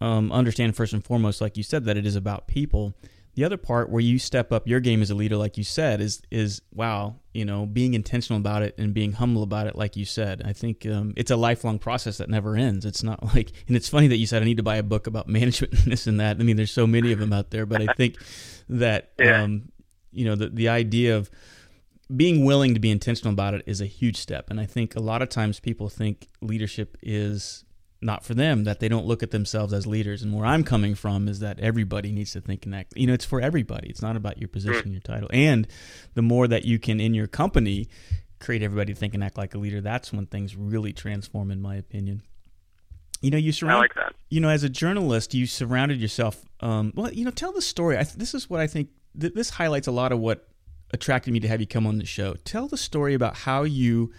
um, 0.00 0.32
understand 0.32 0.74
first 0.76 0.92
and 0.92 1.04
foremost, 1.04 1.40
like 1.40 1.56
you 1.56 1.62
said, 1.62 1.84
that 1.84 1.96
it 1.96 2.06
is 2.06 2.16
about 2.16 2.46
people. 2.48 2.94
The 3.34 3.44
other 3.44 3.56
part 3.56 3.90
where 3.90 4.00
you 4.00 4.20
step 4.20 4.52
up 4.52 4.68
your 4.68 4.78
game 4.78 5.02
as 5.02 5.10
a 5.10 5.14
leader, 5.16 5.36
like 5.36 5.58
you 5.58 5.64
said, 5.64 6.00
is 6.00 6.22
is 6.30 6.62
wow, 6.72 7.16
you 7.32 7.44
know, 7.44 7.66
being 7.66 7.94
intentional 7.94 8.38
about 8.38 8.62
it 8.62 8.76
and 8.78 8.94
being 8.94 9.10
humble 9.12 9.42
about 9.42 9.66
it, 9.66 9.74
like 9.74 9.96
you 9.96 10.04
said. 10.04 10.42
I 10.44 10.52
think 10.52 10.86
um, 10.86 11.14
it's 11.16 11.32
a 11.32 11.36
lifelong 11.36 11.80
process 11.80 12.18
that 12.18 12.30
never 12.30 12.56
ends. 12.56 12.84
It's 12.84 13.02
not 13.02 13.22
like, 13.34 13.50
and 13.66 13.76
it's 13.76 13.88
funny 13.88 14.06
that 14.06 14.18
you 14.18 14.26
said 14.26 14.40
I 14.42 14.44
need 14.44 14.58
to 14.58 14.62
buy 14.62 14.76
a 14.76 14.84
book 14.84 15.08
about 15.08 15.26
management 15.40 15.72
and 15.72 15.90
this 15.92 16.06
and 16.06 16.20
that. 16.20 16.36
I 16.38 16.44
mean, 16.44 16.56
there's 16.56 16.70
so 16.70 16.86
many 16.86 17.10
of 17.12 17.18
them 17.18 17.32
out 17.32 17.50
there, 17.50 17.66
but 17.66 17.82
I 17.88 17.92
think 17.94 18.16
that 18.68 19.10
Yeah. 19.18 19.42
um, 19.42 19.68
you 20.12 20.24
know 20.24 20.36
the 20.36 20.48
the 20.50 20.68
idea 20.68 21.16
of 21.16 21.28
being 22.16 22.44
willing 22.44 22.74
to 22.74 22.80
be 22.80 22.90
intentional 22.90 23.32
about 23.32 23.54
it 23.54 23.62
is 23.66 23.80
a 23.80 23.86
huge 23.86 24.16
step. 24.16 24.50
And 24.50 24.60
I 24.60 24.66
think 24.66 24.94
a 24.94 25.00
lot 25.00 25.22
of 25.22 25.28
times 25.28 25.60
people 25.60 25.88
think 25.88 26.28
leadership 26.40 26.96
is 27.02 27.64
not 28.00 28.22
for 28.24 28.34
them, 28.34 28.64
that 28.64 28.80
they 28.80 28.88
don't 28.88 29.06
look 29.06 29.22
at 29.22 29.30
themselves 29.30 29.72
as 29.72 29.86
leaders. 29.86 30.22
And 30.22 30.34
where 30.34 30.44
I'm 30.44 30.62
coming 30.62 30.94
from 30.94 31.26
is 31.26 31.40
that 31.40 31.58
everybody 31.60 32.12
needs 32.12 32.32
to 32.32 32.40
think 32.40 32.66
and 32.66 32.74
act. 32.74 32.92
You 32.96 33.06
know, 33.06 33.14
it's 33.14 33.24
for 33.24 33.40
everybody. 33.40 33.88
It's 33.88 34.02
not 34.02 34.14
about 34.16 34.38
your 34.38 34.48
position, 34.48 34.92
your 34.92 35.00
title. 35.00 35.28
And 35.32 35.66
the 36.12 36.22
more 36.22 36.46
that 36.46 36.64
you 36.66 36.78
can 36.78 37.00
in 37.00 37.14
your 37.14 37.26
company 37.26 37.88
create 38.40 38.62
everybody 38.62 38.92
to 38.92 38.98
think 38.98 39.14
and 39.14 39.24
act 39.24 39.38
like 39.38 39.54
a 39.54 39.58
leader, 39.58 39.80
that's 39.80 40.12
when 40.12 40.26
things 40.26 40.54
really 40.54 40.92
transform, 40.92 41.50
in 41.50 41.62
my 41.62 41.76
opinion. 41.76 42.20
You 43.22 43.30
know, 43.30 43.38
you 43.38 43.48
I 43.48 43.52
surround 43.52 43.80
like 43.80 43.94
that. 43.94 44.12
you 44.28 44.38
know, 44.38 44.50
as 44.50 44.64
a 44.64 44.68
journalist, 44.68 45.32
you 45.32 45.46
surrounded 45.46 45.98
yourself. 45.98 46.44
Um, 46.60 46.92
well, 46.94 47.10
you 47.10 47.24
know, 47.24 47.30
tell 47.30 47.52
the 47.52 47.62
story. 47.62 47.96
I, 47.96 48.02
this 48.02 48.34
is 48.34 48.50
what 48.50 48.60
I 48.60 48.66
think. 48.66 48.90
Th- 49.18 49.32
this 49.32 49.48
highlights 49.48 49.86
a 49.86 49.92
lot 49.92 50.12
of 50.12 50.18
what 50.18 50.46
attracted 50.94 51.32
me 51.32 51.40
to 51.40 51.48
have 51.48 51.60
you 51.60 51.66
come 51.66 51.86
on 51.86 51.98
the 51.98 52.06
show. 52.06 52.34
Tell 52.44 52.68
the 52.68 52.76
story 52.76 53.14
about 53.14 53.36
how 53.36 53.64
you, 53.64 54.12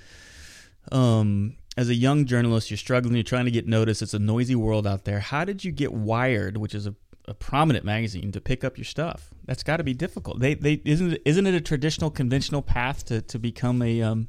um, 0.91 1.55
as 1.77 1.89
a 1.89 1.95
young 1.95 2.25
journalist, 2.25 2.69
you're 2.69 2.77
struggling. 2.77 3.15
You're 3.15 3.23
trying 3.23 3.45
to 3.45 3.51
get 3.51 3.65
noticed. 3.65 4.01
It's 4.01 4.13
a 4.13 4.19
noisy 4.19 4.55
world 4.55 4.85
out 4.85 5.05
there. 5.05 5.21
How 5.21 5.45
did 5.45 5.63
you 5.63 5.71
get 5.71 5.93
Wired, 5.93 6.57
which 6.57 6.75
is 6.75 6.85
a, 6.85 6.93
a 7.27 7.33
prominent 7.33 7.85
magazine, 7.85 8.31
to 8.33 8.41
pick 8.41 8.63
up 8.63 8.77
your 8.77 8.85
stuff? 8.85 9.33
That's 9.45 9.63
got 9.63 9.77
to 9.77 9.83
be 9.83 9.93
difficult. 9.93 10.39
They, 10.39 10.53
they 10.53 10.81
isn't 10.85 11.13
it, 11.13 11.21
isn't 11.25 11.47
it 11.47 11.55
a 11.55 11.61
traditional, 11.61 12.11
conventional 12.11 12.61
path 12.61 13.05
to, 13.05 13.21
to 13.21 13.39
become 13.39 13.81
a 13.81 14.01
um, 14.01 14.27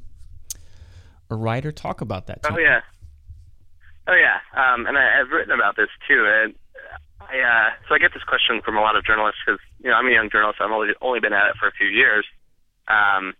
a 1.29 1.35
writer? 1.35 1.71
Talk 1.71 2.01
about 2.01 2.27
that. 2.27 2.39
Oh 2.49 2.57
yeah, 2.57 2.81
oh 4.07 4.15
yeah. 4.15 4.39
Um, 4.55 4.85
and 4.87 4.97
I, 4.97 5.19
I've 5.19 5.29
written 5.29 5.51
about 5.51 5.75
this 5.75 5.89
too. 6.07 6.25
And 6.25 6.55
I 7.19 7.39
uh, 7.39 7.69
so 7.87 7.95
I 7.95 7.99
get 7.99 8.13
this 8.13 8.23
question 8.23 8.61
from 8.63 8.77
a 8.77 8.81
lot 8.81 8.95
of 8.95 9.03
journalists 9.05 9.41
because 9.45 9.59
you 9.83 9.89
know 9.89 9.95
I'm 9.95 10.07
a 10.07 10.11
young 10.11 10.29
journalist. 10.29 10.59
I've 10.61 10.71
only 10.71 10.93
only 11.01 11.19
been 11.19 11.33
at 11.33 11.49
it 11.49 11.55
for 11.59 11.67
a 11.67 11.71
few 11.71 11.87
years. 11.87 12.25
Um, 12.87 13.33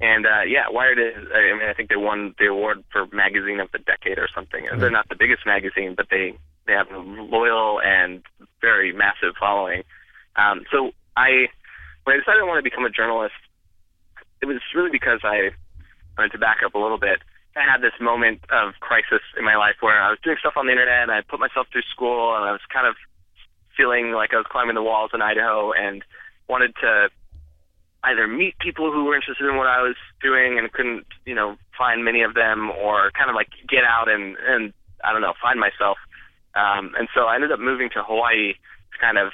and 0.00 0.26
uh, 0.26 0.42
yeah, 0.46 0.68
Wired 0.68 0.98
is. 0.98 1.28
I 1.32 1.56
mean, 1.56 1.68
I 1.68 1.74
think 1.74 1.88
they 1.88 1.96
won 1.96 2.34
the 2.38 2.46
award 2.46 2.82
for 2.90 3.06
magazine 3.12 3.60
of 3.60 3.70
the 3.70 3.78
decade 3.78 4.18
or 4.18 4.28
something. 4.34 4.66
They're 4.76 4.90
not 4.90 5.08
the 5.08 5.14
biggest 5.14 5.46
magazine, 5.46 5.94
but 5.96 6.06
they 6.10 6.34
they 6.66 6.72
have 6.72 6.90
a 6.90 6.98
loyal 6.98 7.80
and 7.80 8.22
very 8.60 8.92
massive 8.92 9.34
following. 9.38 9.82
Um, 10.36 10.64
so 10.70 10.92
I, 11.16 11.48
when 12.04 12.16
I 12.16 12.18
decided 12.18 12.42
I 12.42 12.44
wanted 12.44 12.62
to 12.62 12.70
become 12.70 12.84
a 12.84 12.90
journalist, 12.90 13.34
it 14.40 14.46
was 14.46 14.58
really 14.74 14.90
because 14.90 15.20
I 15.22 15.50
wanted 16.16 16.32
to 16.32 16.38
back 16.38 16.58
up 16.64 16.74
a 16.74 16.78
little 16.78 16.98
bit. 16.98 17.20
I 17.56 17.70
had 17.70 17.82
this 17.82 17.92
moment 18.00 18.40
of 18.50 18.74
crisis 18.80 19.20
in 19.38 19.44
my 19.44 19.56
life 19.56 19.76
where 19.80 20.00
I 20.00 20.08
was 20.10 20.18
doing 20.24 20.36
stuff 20.40 20.54
on 20.56 20.66
the 20.66 20.72
internet 20.72 21.02
and 21.02 21.10
I 21.10 21.20
put 21.20 21.38
myself 21.38 21.66
through 21.70 21.86
school 21.92 22.34
and 22.34 22.44
I 22.44 22.52
was 22.52 22.62
kind 22.72 22.86
of 22.86 22.96
feeling 23.76 24.12
like 24.12 24.32
I 24.32 24.36
was 24.36 24.46
climbing 24.48 24.74
the 24.74 24.82
walls 24.82 25.10
in 25.12 25.20
Idaho 25.20 25.72
and 25.72 26.02
wanted 26.48 26.74
to 26.80 27.08
either 28.04 28.26
meet 28.26 28.58
people 28.58 28.92
who 28.92 29.04
were 29.04 29.14
interested 29.14 29.48
in 29.48 29.56
what 29.56 29.66
I 29.66 29.80
was 29.80 29.96
doing 30.20 30.58
and 30.58 30.70
couldn't, 30.72 31.06
you 31.24 31.34
know, 31.34 31.56
find 31.76 32.04
many 32.04 32.22
of 32.22 32.34
them 32.34 32.70
or 32.70 33.10
kind 33.12 33.30
of 33.30 33.36
like 33.36 33.48
get 33.68 33.84
out 33.84 34.08
and, 34.08 34.36
and 34.46 34.72
I 35.04 35.12
don't 35.12 35.22
know, 35.22 35.34
find 35.40 35.58
myself. 35.58 35.98
Um, 36.54 36.92
and 36.98 37.08
so 37.14 37.22
I 37.26 37.36
ended 37.36 37.52
up 37.52 37.60
moving 37.60 37.88
to 37.90 38.02
Hawaii 38.02 38.54
to 38.54 38.98
kind 39.00 39.18
of 39.18 39.32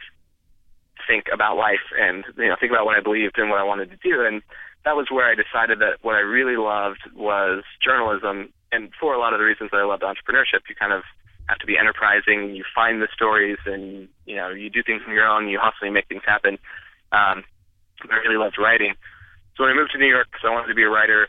think 1.07 1.26
about 1.33 1.57
life 1.57 1.87
and, 1.98 2.24
you 2.37 2.48
know, 2.48 2.57
think 2.61 2.72
about 2.72 2.85
what 2.85 2.96
I 2.96 3.00
believed 3.00 3.38
and 3.38 3.50
what 3.50 3.59
I 3.59 3.64
wanted 3.64 3.90
to 3.90 3.96
do. 3.96 4.24
And 4.24 4.42
that 4.85 4.96
was 4.96 5.07
where 5.11 5.26
I 5.26 5.35
decided 5.35 5.81
that 5.81 5.98
what 6.02 6.14
I 6.14 6.20
really 6.20 6.57
loved 6.57 7.00
was 7.14 7.64
journalism. 7.83 8.52
And 8.70 8.90
for 9.00 9.14
a 9.14 9.18
lot 9.18 9.33
of 9.33 9.38
the 9.38 9.44
reasons 9.44 9.70
that 9.70 9.78
I 9.78 9.85
loved 9.85 10.02
entrepreneurship, 10.02 10.68
you 10.68 10.74
kind 10.78 10.92
of 10.92 11.02
have 11.48 11.59
to 11.59 11.66
be 11.66 11.78
enterprising. 11.78 12.54
You 12.54 12.64
find 12.74 13.00
the 13.00 13.09
stories, 13.12 13.59
and 13.64 14.09
you 14.26 14.37
know 14.37 14.50
you 14.50 14.70
do 14.70 14.83
things 14.83 15.02
on 15.07 15.14
your 15.14 15.26
own. 15.26 15.48
You 15.48 15.59
hustle, 15.59 15.87
you 15.87 15.92
make 15.92 16.07
things 16.07 16.22
happen. 16.26 16.59
Um, 17.11 17.44
I 18.11 18.17
really 18.17 18.37
loved 18.37 18.59
writing. 18.59 18.95
So 19.57 19.65
when 19.65 19.73
I 19.73 19.77
moved 19.77 19.93
to 19.93 19.99
New 19.99 20.07
York, 20.07 20.29
because 20.31 20.47
I 20.47 20.53
wanted 20.53 20.69
to 20.69 20.75
be 20.75 20.85
a 20.85 20.91
writer, 20.91 21.29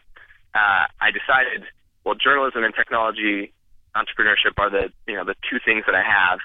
uh, 0.53 0.85
I 1.01 1.11
decided, 1.11 1.63
well, 2.05 2.15
journalism 2.15 2.63
and 2.63 2.73
technology 2.73 3.53
entrepreneurship 3.95 4.53
are 4.57 4.69
the 4.69 4.93
you 5.07 5.15
know 5.15 5.25
the 5.25 5.35
two 5.49 5.57
things 5.65 5.83
that 5.87 5.95
I 5.95 6.03
have 6.03 6.39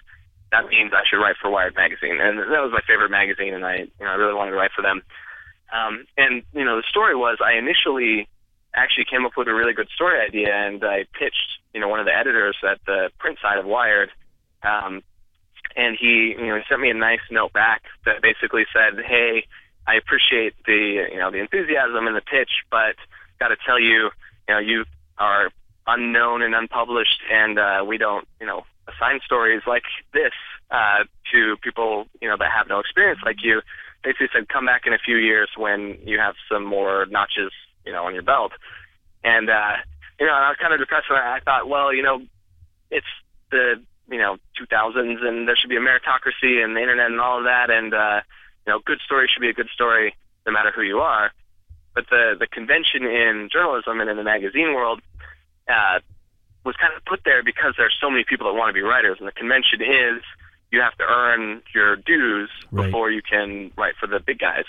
that 0.55 0.69
means 0.69 0.93
I 0.95 1.03
should 1.09 1.19
write 1.19 1.37
for 1.41 1.51
Wired 1.51 1.75
magazine, 1.75 2.21
and 2.21 2.39
that 2.39 2.63
was 2.63 2.71
my 2.73 2.81
favorite 2.87 3.11
magazine, 3.11 3.55
and 3.55 3.67
I 3.67 3.91
you 3.99 4.05
know 4.05 4.11
I 4.11 4.15
really 4.15 4.35
wanted 4.35 4.53
to 4.53 4.57
write 4.57 4.71
for 4.75 4.83
them. 4.83 5.03
Um, 5.75 6.07
and 6.17 6.43
you 6.53 6.65
know 6.65 6.77
the 6.77 6.87
story 6.89 7.17
was 7.17 7.39
I 7.45 7.55
initially 7.59 8.29
actually 8.75 9.07
came 9.07 9.25
up 9.27 9.33
with 9.37 9.49
a 9.49 9.55
really 9.55 9.73
good 9.73 9.89
story 9.95 10.21
idea, 10.21 10.55
and 10.55 10.85
I 10.85 11.07
pitched 11.19 11.59
you 11.73 11.81
know 11.81 11.89
one 11.89 12.01
of 12.01 12.07
the 12.07 12.15
editors 12.17 12.57
at 12.63 12.79
the 12.87 13.11
print 13.19 13.39
side 13.43 13.59
of 13.59 13.67
Wired. 13.67 14.11
Um, 14.63 15.03
and 15.77 15.97
he 15.99 16.37
you 16.39 16.47
know 16.47 16.57
he 16.57 16.63
sent 16.69 16.81
me 16.81 16.91
a 16.91 16.95
nice 16.95 17.25
note 17.31 17.53
back 17.53 17.83
that 18.07 18.23
basically 18.23 18.65
said, 18.73 19.03
"Hey, 19.05 19.47
I 19.87 19.95
appreciate 19.97 20.55
the 20.67 21.09
you 21.13 21.19
know 21.19 21.31
the 21.31 21.39
enthusiasm 21.39 22.07
and 22.07 22.17
the 22.17 22.23
pitch, 22.23 22.51
but 22.71 22.97
got 23.39 23.49
to 23.49 23.57
tell 23.67 23.79
you, 23.79 24.11
you 24.49 24.55
know, 24.55 24.59
you 24.59 24.85
are 25.19 25.51
unknown 25.87 26.43
and 26.43 26.55
unpublished, 26.55 27.21
and 27.31 27.59
uh, 27.59 27.85
we 27.87 27.99
don't 27.99 28.27
you 28.41 28.47
know 28.47 28.65
assign 28.89 29.21
stories 29.25 29.63
like 29.67 29.85
this 30.13 30.33
uh, 30.71 31.05
to 31.33 31.57
people 31.63 32.07
you 32.21 32.29
know 32.29 32.37
that 32.39 32.51
have 32.51 32.69
no 32.69 32.81
experience 32.81 33.21
like 33.25 33.43
you." 33.43 33.61
Basically 34.03 34.29
said, 34.33 34.49
"Come 34.49 34.67
back 34.67 34.83
in 34.87 34.93
a 34.93 34.99
few 34.99 35.17
years 35.17 35.51
when 35.57 35.99
you 36.05 36.19
have 36.19 36.35
some 36.51 36.65
more 36.65 37.07
notches 37.07 37.53
you 37.85 37.93
know 37.93 38.05
on 38.05 38.15
your 38.15 38.23
belt," 38.23 38.53
and 39.23 39.51
uh, 39.51 39.77
you 40.19 40.27
know 40.27 40.33
I 40.33 40.49
was 40.49 40.57
kind 40.61 40.73
of 40.73 40.81
depressed. 40.81 41.07
And 41.11 41.19
I 41.19 41.41
thought, 41.41 41.69
well, 41.69 41.93
you 41.93 42.03
know, 42.03 42.23
it's 42.91 43.07
the 43.51 43.83
you 44.09 44.19
know 44.19 44.37
2000s 44.61 45.25
and 45.25 45.49
there 45.49 45.57
should 45.57 45.71
be 45.71 45.77
a 45.77 45.81
meritocracy 45.81 46.63
and 46.63 46.77
the 46.77 46.81
internet 46.81 47.07
and 47.07 47.21
all 47.21 47.39
of 47.39 47.45
that 47.45 47.71
and 47.71 47.95
uh 47.95 48.21
you 48.67 48.73
know 48.73 48.81
good 48.85 48.99
story 49.05 49.29
should 49.33 49.41
be 49.41 49.49
a 49.49 49.55
good 49.55 49.69
story 49.75 50.15
no 50.47 50.53
matter 50.53 50.71
who 50.75 50.83
you 50.83 50.99
are 50.99 51.31
but 51.95 52.05
the 52.11 52.35
the 52.39 52.47
convention 52.47 53.05
in 53.05 53.49
journalism 53.53 54.01
and 54.01 54.11
in 54.11 54.17
the 54.17 54.25
magazine 54.25 54.75
world 54.75 55.01
uh 55.69 55.99
was 56.65 56.75
kind 56.77 56.93
of 56.97 57.05
put 57.05 57.21
there 57.25 57.43
because 57.43 57.75
there's 57.77 57.95
so 58.01 58.09
many 58.11 58.25
people 58.27 58.47
that 58.47 58.55
want 58.59 58.69
to 58.69 58.73
be 58.75 58.81
writers 58.83 59.17
and 59.19 59.29
the 59.29 59.33
convention 59.33 59.81
is 59.83 60.23
you 60.73 60.81
have 60.81 60.97
to 60.97 61.05
earn 61.05 61.63
your 61.75 61.97
dues 61.97 62.51
Right. 62.71 62.87
before 62.87 63.11
you 63.11 63.23
can 63.23 63.71
write 63.77 63.95
for 64.01 64.07
the 64.07 64.19
big 64.21 64.39
guys 64.39 64.65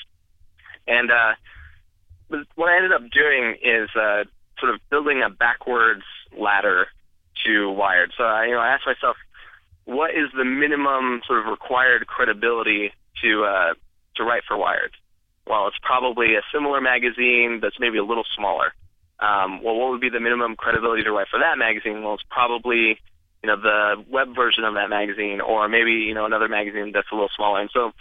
and 0.87 1.11
uh 1.11 1.33
what 2.55 2.69
I 2.69 2.75
ended 2.77 2.91
up 2.91 3.09
doing 3.11 3.55
is 3.63 3.89
uh 3.95 4.23
sort 4.59 4.73
of 4.73 4.79
building 4.89 5.21
a 5.21 5.29
backwards 5.29 6.03
ladder 6.37 6.87
to 7.45 7.69
Wired. 7.69 8.13
So 8.17 8.23
I, 8.23 8.45
you 8.45 8.51
know, 8.53 8.59
I 8.59 8.69
asked 8.69 8.85
myself, 8.85 9.17
what 9.83 10.11
is 10.11 10.29
the 10.35 10.45
minimum 10.45 11.21
sort 11.27 11.39
of 11.39 11.45
required 11.45 12.07
credibility 12.07 12.93
to 13.21 13.43
uh, 13.43 13.73
to 14.17 14.23
write 14.23 14.43
for 14.47 14.57
Wired? 14.57 14.91
Well, 15.47 15.67
it's 15.67 15.77
probably 15.81 16.35
a 16.35 16.41
similar 16.53 16.81
magazine 16.81 17.59
that's 17.61 17.79
maybe 17.79 17.97
a 17.97 18.03
little 18.03 18.25
smaller. 18.35 18.73
Um, 19.19 19.63
well, 19.63 19.75
what 19.75 19.91
would 19.91 20.01
be 20.01 20.09
the 20.09 20.19
minimum 20.19 20.55
credibility 20.55 21.03
to 21.03 21.11
write 21.11 21.27
for 21.29 21.39
that 21.39 21.57
magazine? 21.57 22.03
Well, 22.03 22.15
it's 22.15 22.23
probably 22.29 22.99
you 23.43 23.47
know 23.47 23.61
the 23.61 24.03
web 24.09 24.35
version 24.35 24.63
of 24.63 24.73
that 24.73 24.89
magazine, 24.89 25.39
or 25.39 25.69
maybe 25.69 25.91
you 25.91 26.13
know 26.13 26.25
another 26.25 26.47
magazine 26.47 26.91
that's 26.93 27.07
a 27.11 27.15
little 27.15 27.29
smaller. 27.35 27.61
And 27.61 27.69
so, 27.71 27.91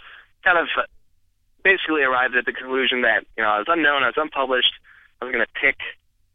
kind 0.43 0.57
of 0.57 0.67
basically 1.63 2.01
arrived 2.01 2.35
at 2.35 2.45
the 2.45 2.51
conclusion 2.51 3.03
that 3.03 3.25
you 3.37 3.43
know 3.43 3.49
I 3.49 3.57
was 3.59 3.67
unknown, 3.69 4.03
I 4.03 4.07
was 4.07 4.17
unpublished. 4.17 4.73
I 5.21 5.25
was 5.25 5.33
going 5.33 5.45
to 5.45 5.59
pick 5.59 5.77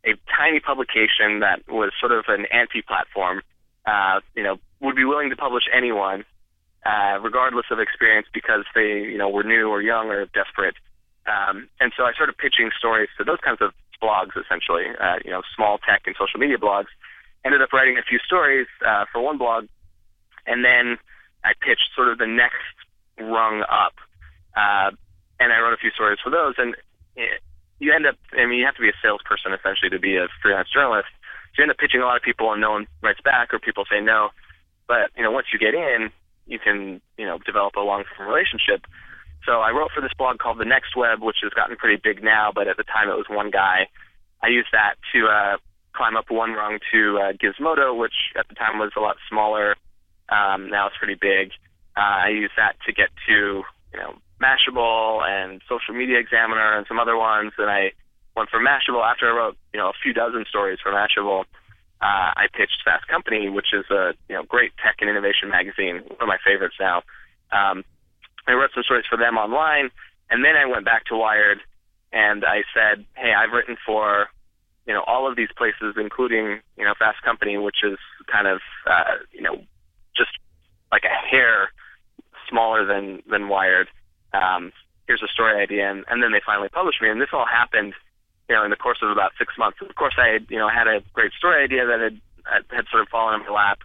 a 0.05 0.16
tiny 0.35 0.61
publication 0.61 1.40
that 1.40 1.61
was 1.69 1.93
sort 2.01 2.12
of 2.12 2.25
an 2.29 2.47
anti-platform. 2.47 3.43
Uh, 3.85 4.21
you 4.35 4.43
know, 4.43 4.59
would 4.81 4.97
be 4.97 5.05
willing 5.05 5.31
to 5.31 5.37
publish 5.37 5.64
anyone, 5.75 6.25
uh, 6.85 7.19
regardless 7.21 7.66
of 7.71 7.79
experience, 7.79 8.27
because 8.33 8.64
they 8.75 9.03
you 9.03 9.19
know 9.19 9.29
were 9.29 9.45
new 9.45 9.69
or 9.69 9.83
young 9.83 10.09
or 10.09 10.27
desperate. 10.27 10.75
Um, 11.27 11.69
and 11.81 11.93
so 11.97 12.05
I 12.05 12.12
started 12.12 12.37
pitching 12.38 12.71
stories 12.77 13.09
to 13.19 13.25
those 13.25 13.38
kinds 13.45 13.61
of 13.61 13.73
blogs, 14.03 14.33
essentially, 14.37 14.85
uh, 14.99 15.16
you 15.25 15.31
know, 15.31 15.43
small 15.55 15.79
tech 15.79 16.03
and 16.07 16.16
social 16.19 16.40
media 16.40 16.57
blogs. 16.57 16.88
Ended 17.45 17.62
up 17.62 17.73
writing 17.73 17.99
a 17.99 18.03
few 18.03 18.19
stories 18.19 18.66
uh, 18.87 19.05
for 19.12 19.21
one 19.21 19.38
blog, 19.38 19.66
and 20.47 20.64
then 20.64 20.99
I 21.45 21.53
pitched 21.61 21.90
sort 21.95 22.09
of 22.09 22.19
the 22.19 22.27
next 22.27 22.73
rung 23.19 23.62
up, 23.62 23.95
uh, 24.57 24.90
and 25.38 25.53
I 25.53 25.61
wrote 25.61 25.73
a 25.73 25.81
few 25.81 25.90
stories 25.90 26.19
for 26.23 26.31
those. 26.31 26.55
And 26.59 26.75
it, 27.16 27.40
you 27.79 27.93
end 27.93 28.07
up, 28.07 28.16
I 28.37 28.45
mean, 28.45 28.59
you 28.59 28.66
have 28.66 28.75
to 28.77 28.83
be 28.83 28.90
a 28.90 28.99
salesperson 29.03 29.53
essentially 29.53 29.90
to 29.90 29.99
be 29.99 30.16
a 30.16 30.29
freelance 30.43 30.69
journalist. 30.69 31.09
So 31.57 31.61
you 31.61 31.62
end 31.64 31.71
up 31.71 31.79
pitching 31.79 32.01
a 32.01 32.05
lot 32.05 32.16
of 32.16 32.23
people, 32.23 32.53
and 32.53 32.61
no 32.61 32.73
one 32.73 32.87
writes 33.03 33.21
back, 33.25 33.53
or 33.53 33.59
people 33.59 33.85
say 33.90 34.01
no. 34.01 34.31
But 34.87 35.11
you 35.16 35.23
know, 35.23 35.31
once 35.31 35.47
you 35.53 35.59
get 35.59 35.75
in, 35.75 36.11
you 36.51 36.59
can 36.59 37.01
you 37.17 37.25
know 37.25 37.39
develop 37.39 37.77
a 37.77 37.81
long-term 37.81 38.29
relationship. 38.29 38.85
So 39.47 39.61
I 39.61 39.71
wrote 39.71 39.91
for 39.95 40.03
this 40.03 40.13
blog 40.19 40.39
called 40.39 40.59
The 40.59 40.67
Next 40.67 40.95
Web, 40.95 41.23
which 41.23 41.39
has 41.43 41.53
gotten 41.55 41.77
pretty 41.77 42.01
big 42.03 42.23
now, 42.23 42.53
but 42.55 42.69
at 42.69 42.77
the 42.77 42.85
time 42.85 43.09
it 43.09 43.17
was 43.17 43.27
one 43.31 43.51
guy. 43.51 43.89
I 44.43 44.49
used 44.49 44.69
that 44.73 44.97
to 45.15 45.27
uh, 45.27 45.57
climb 45.95 46.17
up 46.17 46.31
one 46.31 46.53
rung 46.53 46.79
to 46.93 47.19
uh, 47.19 47.33
Gizmodo, 47.33 47.97
which 47.97 48.35
at 48.37 48.49
the 48.49 48.55
time 48.55 48.79
was 48.79 48.93
a 48.97 49.01
lot 49.01 49.17
smaller. 49.29 49.77
Um, 50.29 50.69
now 50.69 50.89
it's 50.89 50.97
pretty 50.99 51.17
big. 51.19 51.53
Uh, 51.97 52.27
I 52.27 52.29
used 52.29 52.53
that 52.57 52.77
to 52.87 52.93
get 52.93 53.09
to 53.29 53.63
you 53.93 53.99
know 53.99 54.15
Mashable 54.43 55.23
and 55.27 55.63
Social 55.69 55.95
Media 55.95 56.19
Examiner 56.19 56.77
and 56.77 56.87
some 56.87 56.99
other 56.99 57.17
ones. 57.17 57.53
And 57.59 57.71
I 57.71 57.93
went 58.37 58.51
for 58.51 58.61
Mashable 58.61 59.05
after 59.05 59.29
I 59.31 59.37
wrote 59.37 59.57
you 59.73 59.81
know 59.81 59.89
a 59.89 59.99
few 60.03 60.13
dozen 60.13 60.45
stories 60.49 60.79
for 60.83 60.93
Mashable. 60.93 61.45
Uh, 62.03 62.33
I 62.37 62.47
pitched 62.53 62.83
Fast 62.85 63.07
Company, 63.09 63.49
which 63.49 63.73
is 63.73 63.85
a 63.91 64.15
you 64.29 64.35
know 64.35 64.43
great 64.43 64.73
tech 64.83 64.97
and 65.01 65.11
innovation 65.11 65.51
magazine, 65.51 65.97
one 65.97 66.21
of 66.21 66.29
my 66.29 66.39
favorites 66.45 66.77
now. 66.81 67.03
Um, 67.53 67.85
I 68.47 68.53
wrote 68.53 68.71
some 68.75 68.83
stories 68.85 69.05
for 69.09 69.19
them 69.19 69.37
online, 69.37 69.91
and 70.31 70.45
then 70.45 70.57
I 70.57 70.65
went 70.65 70.85
back 70.85 71.05
to 71.07 71.17
Wired, 71.17 71.61
and 72.13 72.45
I 72.45 72.63
said, 72.75 73.05
"Hey, 73.15 73.35
I've 73.35 73.53
written 73.53 73.77
for 73.85 74.29
you 74.87 74.95
know 74.95 75.03
all 75.07 75.29
of 75.29 75.37
these 75.37 75.51
places, 75.57 75.95
including 75.97 76.61
you 76.77 76.85
know 76.85 76.95
Fast 76.99 77.23
Company, 77.23 77.59
which 77.59 77.85
is 77.85 77.99
kind 78.27 78.47
of 78.47 78.61
uh, 78.87 79.17
you 79.33 79.43
know 79.43 79.57
just 80.17 80.31
like 80.91 81.05
a 81.05 81.29
hair 81.29 81.71
smaller 82.49 82.85
than 82.85 83.23
than 83.31 83.49
Wired. 83.49 83.89
Um, 84.33 84.73
here's 85.07 85.23
a 85.23 85.29
story 85.29 85.61
idea, 85.61 85.91
and, 85.91 86.05
and 86.09 86.23
then 86.23 86.33
they 86.33 86.41
finally 86.45 86.69
published 86.69 87.03
me. 87.03 87.09
And 87.09 87.21
this 87.21 87.31
all 87.33 87.47
happened, 87.47 87.95
you 88.51 88.57
know, 88.57 88.65
in 88.65 88.71
the 88.71 88.77
course 88.77 88.99
of 89.01 89.11
about 89.11 89.31
six 89.39 89.55
months. 89.57 89.79
Of 89.81 89.95
course, 89.95 90.15
I 90.19 90.41
you 90.49 90.59
know 90.59 90.69
had 90.69 90.89
a 90.89 91.01
great 91.15 91.33
story 91.39 91.63
idea 91.63 91.87
that 91.87 92.01
had 92.01 92.65
had 92.69 92.85
sort 92.91 93.01
of 93.01 93.09
fallen 93.09 93.41
in 93.41 93.47
my 93.47 93.53
lap. 93.55 93.79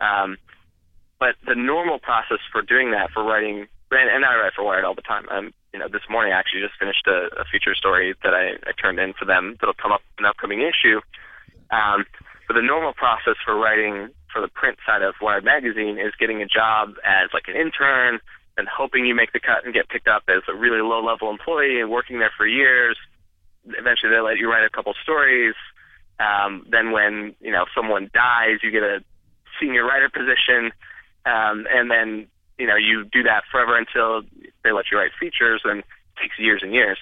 Um, 0.00 0.36
but 1.20 1.36
the 1.46 1.54
normal 1.54 2.00
process 2.00 2.38
for 2.50 2.60
doing 2.60 2.90
that, 2.90 3.12
for 3.12 3.22
writing, 3.22 3.68
and, 3.92 4.10
and 4.10 4.24
I 4.24 4.34
write 4.34 4.54
for 4.56 4.64
Wired 4.64 4.84
all 4.84 4.96
the 4.96 5.02
time. 5.02 5.28
Um, 5.30 5.54
you 5.72 5.78
know, 5.78 5.86
this 5.86 6.02
morning 6.10 6.32
I 6.32 6.38
actually 6.38 6.62
just 6.62 6.74
finished 6.76 7.06
a, 7.06 7.30
a 7.38 7.44
feature 7.52 7.76
story 7.76 8.14
that 8.24 8.34
I, 8.34 8.58
I 8.66 8.72
turned 8.80 8.98
in 8.98 9.12
for 9.12 9.26
them 9.26 9.56
that'll 9.60 9.74
come 9.74 9.92
up 9.92 10.02
in 10.18 10.24
an 10.24 10.28
upcoming 10.28 10.60
issue. 10.60 11.00
Um, 11.70 12.04
but 12.48 12.54
the 12.54 12.62
normal 12.62 12.92
process 12.94 13.36
for 13.44 13.54
writing 13.54 14.08
for 14.32 14.42
the 14.42 14.48
print 14.48 14.78
side 14.84 15.02
of 15.02 15.14
Wired 15.20 15.44
magazine 15.44 15.98
is 15.98 16.12
getting 16.18 16.42
a 16.42 16.46
job 16.46 16.94
as 17.04 17.28
like 17.32 17.46
an 17.46 17.54
intern 17.54 18.18
and 18.56 18.66
hoping 18.66 19.06
you 19.06 19.14
make 19.14 19.32
the 19.32 19.40
cut 19.40 19.64
and 19.64 19.72
get 19.72 19.88
picked 19.88 20.08
up 20.08 20.24
as 20.28 20.42
a 20.48 20.54
really 20.54 20.82
low 20.82 21.04
level 21.04 21.30
employee 21.30 21.80
and 21.80 21.90
working 21.90 22.18
there 22.18 22.32
for 22.36 22.46
years. 22.46 22.96
Eventually 23.66 24.12
they 24.12 24.20
let 24.20 24.38
you 24.38 24.50
write 24.50 24.64
a 24.64 24.70
couple 24.70 24.94
stories. 25.02 25.54
Um, 26.18 26.66
then 26.70 26.92
when, 26.92 27.34
you 27.40 27.50
know, 27.50 27.64
someone 27.74 28.10
dies, 28.12 28.58
you 28.62 28.70
get 28.70 28.82
a 28.82 29.02
senior 29.60 29.84
writer 29.84 30.08
position. 30.08 30.72
Um, 31.26 31.66
and 31.70 31.90
then, 31.90 32.26
you 32.58 32.66
know, 32.66 32.76
you 32.76 33.04
do 33.04 33.22
that 33.24 33.44
forever 33.50 33.76
until 33.76 34.22
they 34.64 34.72
let 34.72 34.86
you 34.90 34.98
write 34.98 35.12
features 35.18 35.62
and 35.64 35.80
it 35.80 35.84
takes 36.20 36.38
years 36.38 36.62
and 36.62 36.72
years. 36.72 36.98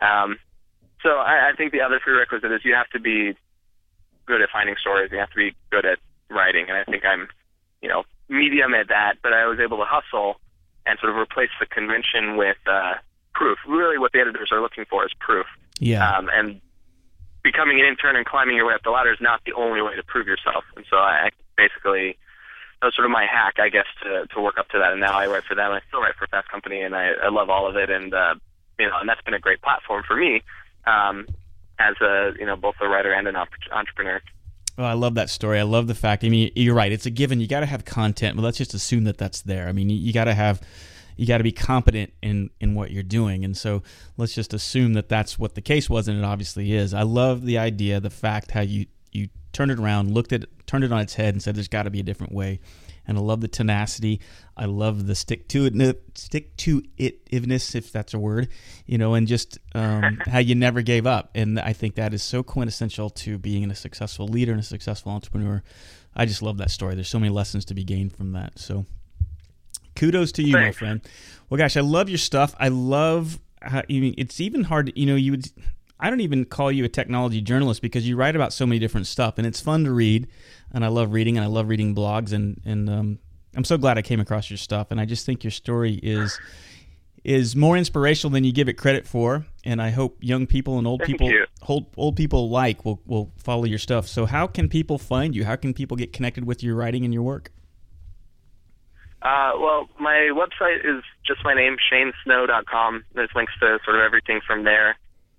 Um, 0.00 0.38
so 1.02 1.10
I, 1.10 1.50
I 1.50 1.56
think 1.56 1.72
the 1.72 1.80
other 1.80 2.00
prerequisite 2.00 2.50
is 2.50 2.64
you 2.64 2.74
have 2.74 2.90
to 2.90 3.00
be 3.00 3.36
good 4.26 4.42
at 4.42 4.50
finding 4.50 4.76
stories. 4.80 5.10
You 5.12 5.18
have 5.18 5.30
to 5.30 5.36
be 5.36 5.54
good 5.70 5.86
at 5.86 5.98
writing, 6.28 6.66
and 6.68 6.76
I 6.76 6.84
think 6.84 7.04
I'm, 7.04 7.28
you 7.80 7.88
know, 7.88 8.04
medium 8.28 8.74
at 8.74 8.88
that. 8.88 9.14
But 9.22 9.32
I 9.32 9.46
was 9.46 9.60
able 9.60 9.78
to 9.78 9.84
hustle 9.86 10.40
and 10.84 10.98
sort 10.98 11.10
of 11.10 11.16
replace 11.16 11.50
the 11.60 11.66
convention 11.66 12.36
with 12.36 12.56
uh, 12.66 12.94
proof. 13.34 13.58
Really, 13.66 13.98
what 13.98 14.12
the 14.12 14.20
editors 14.20 14.50
are 14.52 14.60
looking 14.60 14.84
for 14.88 15.04
is 15.04 15.12
proof. 15.18 15.46
Yeah. 15.78 16.16
Um, 16.16 16.28
and 16.32 16.60
becoming 17.42 17.80
an 17.80 17.86
intern 17.86 18.16
and 18.16 18.26
climbing 18.26 18.56
your 18.56 18.66
way 18.66 18.74
up 18.74 18.82
the 18.82 18.90
ladder 18.90 19.12
is 19.12 19.20
not 19.20 19.40
the 19.46 19.52
only 19.52 19.80
way 19.82 19.94
to 19.96 20.02
prove 20.02 20.26
yourself. 20.26 20.64
And 20.76 20.84
so 20.90 20.96
I 20.96 21.30
basically 21.56 22.16
that 22.80 22.86
was 22.86 22.94
sort 22.94 23.06
of 23.06 23.10
my 23.10 23.26
hack, 23.30 23.54
I 23.58 23.68
guess, 23.68 23.86
to 24.02 24.26
to 24.34 24.40
work 24.40 24.58
up 24.58 24.68
to 24.70 24.78
that. 24.78 24.92
And 24.92 25.00
now 25.00 25.18
I 25.18 25.26
write 25.26 25.44
for 25.44 25.54
them. 25.54 25.72
I 25.72 25.80
still 25.88 26.00
write 26.00 26.14
for 26.16 26.26
Fast 26.26 26.48
Company, 26.50 26.82
and 26.82 26.94
I, 26.94 27.12
I 27.22 27.28
love 27.28 27.48
all 27.50 27.68
of 27.68 27.76
it. 27.76 27.90
And 27.90 28.12
uh, 28.12 28.34
you 28.78 28.86
know, 28.86 28.98
and 29.00 29.08
that's 29.08 29.22
been 29.22 29.34
a 29.34 29.38
great 29.38 29.62
platform 29.62 30.02
for 30.06 30.16
me 30.16 30.42
um, 30.86 31.26
as 31.78 31.94
a 32.00 32.32
you 32.38 32.46
know 32.46 32.56
both 32.56 32.74
a 32.80 32.88
writer 32.88 33.12
and 33.12 33.26
an 33.26 33.36
op- 33.36 33.48
entrepreneur. 33.72 34.20
Oh, 34.78 34.84
I 34.84 34.92
love 34.92 35.14
that 35.14 35.30
story. 35.30 35.58
I 35.58 35.62
love 35.62 35.86
the 35.86 35.94
fact. 35.94 36.22
I 36.22 36.28
mean, 36.28 36.52
you're 36.54 36.74
right. 36.74 36.92
It's 36.92 37.06
a 37.06 37.10
given. 37.10 37.40
You 37.40 37.46
got 37.46 37.60
to 37.60 37.66
have 37.66 37.86
content, 37.86 38.36
but 38.36 38.42
let's 38.42 38.58
just 38.58 38.74
assume 38.74 39.04
that 39.04 39.16
that's 39.16 39.40
there. 39.40 39.68
I 39.68 39.72
mean, 39.72 39.88
you, 39.88 39.96
you 39.96 40.12
got 40.12 40.24
to 40.24 40.34
have, 40.34 40.60
you 41.16 41.26
got 41.26 41.38
to 41.38 41.44
be 41.44 41.52
competent 41.52 42.12
in 42.22 42.50
in 42.60 42.74
what 42.74 42.90
you're 42.90 43.02
doing, 43.02 43.44
and 43.44 43.56
so 43.56 43.82
let's 44.16 44.34
just 44.34 44.54
assume 44.54 44.94
that 44.94 45.08
that's 45.08 45.38
what 45.38 45.54
the 45.54 45.62
case 45.62 45.88
was, 45.90 46.08
and 46.08 46.18
it 46.18 46.24
obviously 46.24 46.72
is. 46.72 46.94
I 46.94 47.02
love 47.02 47.44
the 47.44 47.58
idea, 47.58 48.00
the 48.00 48.10
fact 48.10 48.50
how 48.50 48.60
you 48.60 48.86
you 49.12 49.28
turned 49.52 49.70
it 49.70 49.78
around, 49.78 50.12
looked 50.12 50.32
at, 50.32 50.44
it, 50.44 50.66
turned 50.66 50.84
it 50.84 50.92
on 50.92 51.00
its 51.00 51.14
head, 51.14 51.34
and 51.34 51.42
said 51.42 51.56
there's 51.56 51.68
got 51.68 51.84
to 51.84 51.90
be 51.90 52.00
a 52.00 52.04
different 52.04 52.32
way. 52.32 52.60
And 53.08 53.16
I 53.16 53.20
love 53.20 53.40
the 53.40 53.48
tenacity. 53.48 54.20
I 54.56 54.64
love 54.64 55.06
the 55.06 55.14
stick 55.14 55.48
to 55.48 55.64
it, 55.64 56.18
stick 56.18 56.56
to 56.58 56.82
itiveness, 56.98 57.74
if 57.74 57.92
that's 57.92 58.14
a 58.14 58.18
word, 58.18 58.48
you 58.84 58.98
know, 58.98 59.14
and 59.14 59.28
just 59.28 59.58
um, 59.74 60.18
how 60.26 60.38
you 60.38 60.54
never 60.54 60.82
gave 60.82 61.06
up. 61.06 61.30
And 61.34 61.60
I 61.60 61.72
think 61.72 61.94
that 61.94 62.12
is 62.12 62.22
so 62.22 62.42
quintessential 62.42 63.10
to 63.10 63.38
being 63.38 63.70
a 63.70 63.74
successful 63.74 64.26
leader 64.26 64.52
and 64.52 64.60
a 64.60 64.64
successful 64.64 65.12
entrepreneur. 65.12 65.62
I 66.16 66.26
just 66.26 66.42
love 66.42 66.58
that 66.58 66.70
story. 66.70 66.94
There's 66.94 67.08
so 67.08 67.20
many 67.20 67.30
lessons 67.30 67.64
to 67.66 67.74
be 67.74 67.84
gained 67.84 68.16
from 68.16 68.32
that. 68.32 68.58
So, 68.58 68.86
kudos 69.96 70.32
to 70.32 70.42
you, 70.42 70.52
Thanks. 70.52 70.76
my 70.76 70.78
friend. 70.78 71.00
Well, 71.48 71.58
gosh, 71.58 71.76
I 71.76 71.80
love 71.80 72.08
your 72.08 72.18
stuff. 72.18 72.54
I 72.58 72.68
love. 72.68 73.38
How, 73.62 73.82
mean, 73.88 74.14
it's 74.18 74.40
even 74.40 74.64
hard. 74.64 74.86
To, 74.86 75.00
you 75.00 75.06
know, 75.06 75.16
you 75.16 75.32
would. 75.32 75.48
I 75.98 76.10
don't 76.10 76.20
even 76.20 76.44
call 76.44 76.70
you 76.70 76.84
a 76.84 76.88
technology 76.88 77.40
journalist 77.40 77.80
because 77.80 78.06
you 78.06 78.16
write 78.16 78.36
about 78.36 78.52
so 78.52 78.66
many 78.66 78.78
different 78.78 79.06
stuff, 79.06 79.38
and 79.38 79.46
it's 79.46 79.60
fun 79.60 79.84
to 79.84 79.90
read. 79.90 80.28
And 80.72 80.84
I 80.84 80.88
love 80.88 81.12
reading, 81.12 81.36
and 81.38 81.44
I 81.44 81.48
love 81.48 81.68
reading 81.68 81.94
blogs, 81.94 82.32
and 82.32 82.60
and 82.64 82.90
um, 82.90 83.18
I'm 83.56 83.64
so 83.64 83.78
glad 83.78 83.98
I 83.98 84.02
came 84.02 84.20
across 84.20 84.50
your 84.50 84.58
stuff. 84.58 84.90
And 84.90 85.00
I 85.00 85.04
just 85.04 85.24
think 85.24 85.42
your 85.42 85.50
story 85.50 85.94
is 85.94 86.38
is 87.24 87.56
more 87.56 87.76
inspirational 87.76 88.30
than 88.30 88.44
you 88.44 88.52
give 88.52 88.68
it 88.68 88.74
credit 88.74 89.04
for. 89.04 89.44
And 89.64 89.82
I 89.82 89.90
hope 89.90 90.18
young 90.20 90.46
people 90.46 90.78
and 90.78 90.86
old 90.86 91.00
Thank 91.00 91.12
people, 91.12 91.30
you. 91.30 91.46
old 91.66 91.86
old 91.96 92.16
people 92.16 92.50
like 92.50 92.84
will 92.84 93.00
will 93.06 93.32
follow 93.36 93.64
your 93.64 93.78
stuff. 93.78 94.06
So, 94.06 94.26
how 94.26 94.46
can 94.46 94.68
people 94.68 94.98
find 94.98 95.34
you? 95.34 95.44
How 95.44 95.56
can 95.56 95.74
people 95.74 95.96
get 95.96 96.12
connected 96.12 96.44
with 96.44 96.62
your 96.62 96.76
writing 96.76 97.04
and 97.04 97.12
your 97.12 97.24
work? 97.24 97.50
Uh, 99.26 99.50
well, 99.58 99.88
my 99.98 100.30
website 100.30 100.84
is 100.84 101.02
just 101.26 101.40
my 101.42 101.52
name, 101.52 101.76
shanesnow.com. 101.92 103.04
There's 103.12 103.30
links 103.34 103.52
to 103.58 103.80
sort 103.84 103.96
of 103.96 104.02
everything 104.02 104.40
from 104.46 104.62
there. 104.62 104.96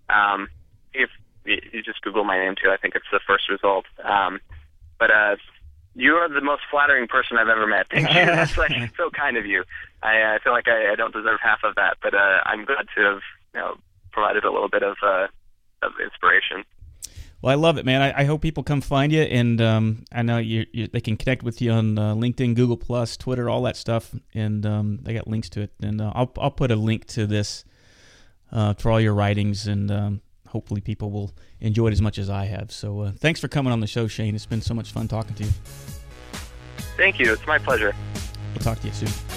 Um, 0.10 0.50
if 0.93 1.10
you 1.45 1.82
just 1.82 2.02
Google 2.02 2.26
my 2.26 2.38
name 2.38 2.56
too, 2.62 2.69
I 2.69 2.76
think 2.76 2.95
it's 2.95 3.06
the 3.13 3.21
first 3.26 3.47
result. 3.50 3.86
Um, 4.04 4.41
but 5.00 5.10
uh, 5.10 5.38
you 5.95 6.15
are 6.15 6.28
the 6.28 6.41
most 6.41 6.63
flattering 6.69 7.08
person 7.08 7.38
I've 7.38 7.47
ever 7.47 7.65
met. 7.65 7.88
Thank 7.89 8.10
you. 8.10 8.13
That's 8.26 8.58
like 8.58 8.73
so 8.97 9.10
kind 9.10 9.38
of 9.38 9.45
you. 9.45 9.63
I 10.04 10.19
uh, 10.19 10.39
feel 10.43 10.52
like 10.52 10.67
I, 10.67 10.91
I 10.91 10.95
don't 10.95 11.13
deserve 11.13 11.39
half 11.41 11.60
of 11.63 11.76
that, 11.76 11.95
but 12.04 12.13
uh, 12.13 12.41
I'm 12.45 12.65
glad 12.65 12.88
to 12.97 13.02
have 13.02 13.21
you 13.54 13.60
know 13.62 13.78
provided 14.12 14.43
a 14.43 14.52
little 14.52 14.69
bit 14.69 14.84
of 14.84 14.97
uh, 15.02 15.28
of 15.82 15.93
inspiration. 16.04 16.65
Well, 17.41 17.52
I 17.52 17.56
love 17.56 17.78
it, 17.78 17.86
man. 17.86 18.02
I, 18.02 18.21
I 18.21 18.23
hope 18.23 18.41
people 18.41 18.63
come 18.63 18.82
find 18.82 19.12
you, 19.12 19.21
and 19.21 19.62
um, 19.62 20.06
I 20.12 20.23
know 20.23 20.38
you, 20.39 20.65
you, 20.71 20.88
they 20.88 21.02
can 21.02 21.17
connect 21.17 21.43
with 21.43 21.62
you 21.62 21.71
on 21.71 21.97
uh, 21.97 22.15
LinkedIn, 22.15 22.56
Google 22.56 22.78
Plus, 22.78 23.15
Twitter, 23.15 23.47
all 23.47 23.62
that 23.63 23.78
stuff, 23.78 24.15
and 24.34 24.65
um, 24.65 25.00
they 25.04 25.13
got 25.13 25.28
links 25.28 25.47
to 25.50 25.62
it. 25.62 25.71
And 25.82 26.02
uh, 26.02 26.12
I'll 26.15 26.32
I'll 26.38 26.52
put 26.52 26.71
a 26.71 26.76
link 26.76 27.06
to 27.08 27.28
this 27.28 27.63
uh, 28.52 28.73
for 28.73 28.91
all 28.91 29.00
your 29.00 29.13
writings, 29.13 29.67
and 29.67 29.91
um, 29.91 30.21
hopefully 30.47 30.82
people 30.82 31.12
will 31.12 31.32
enjoy 31.60 31.88
it 31.88 31.91
as 31.91 32.02
much 32.02 32.17
as 32.17 32.30
I 32.30 32.45
have. 32.45 32.71
So 32.71 33.02
uh, 33.02 33.12
thanks 33.12 33.39
for 33.39 33.47
coming 33.47 33.71
on 33.71 33.82
the 33.82 33.88
show, 33.88 34.08
Shane. 34.08 34.34
It's 34.34 34.47
been 34.47 34.62
so 34.62 34.73
much 34.73 34.91
fun 34.91 35.08
talking 35.08 35.36
to 35.36 35.43
you. 35.43 35.52
Thank 36.95 37.19
you. 37.19 37.34
It's 37.34 37.45
my 37.45 37.60
pleasure. 37.60 37.93
We'll 38.54 38.63
talk 38.63 38.80
to 38.80 38.88
you 38.88 38.93
soon. 38.93 39.37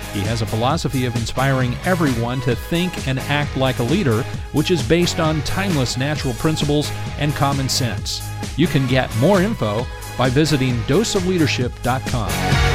He 0.13 0.19
has 0.21 0.41
a 0.41 0.45
philosophy 0.45 1.05
of 1.05 1.15
inspiring 1.15 1.75
everyone 1.85 2.41
to 2.41 2.55
think 2.55 3.07
and 3.07 3.19
act 3.19 3.55
like 3.55 3.79
a 3.79 3.83
leader, 3.83 4.23
which 4.51 4.71
is 4.71 4.87
based 4.87 5.19
on 5.19 5.41
timeless 5.43 5.97
natural 5.97 6.33
principles 6.33 6.91
and 7.17 7.33
common 7.33 7.69
sense. 7.69 8.21
You 8.57 8.67
can 8.67 8.87
get 8.87 9.15
more 9.17 9.41
info 9.41 9.85
by 10.17 10.29
visiting 10.29 10.75
doseofleadership.com. 10.81 12.70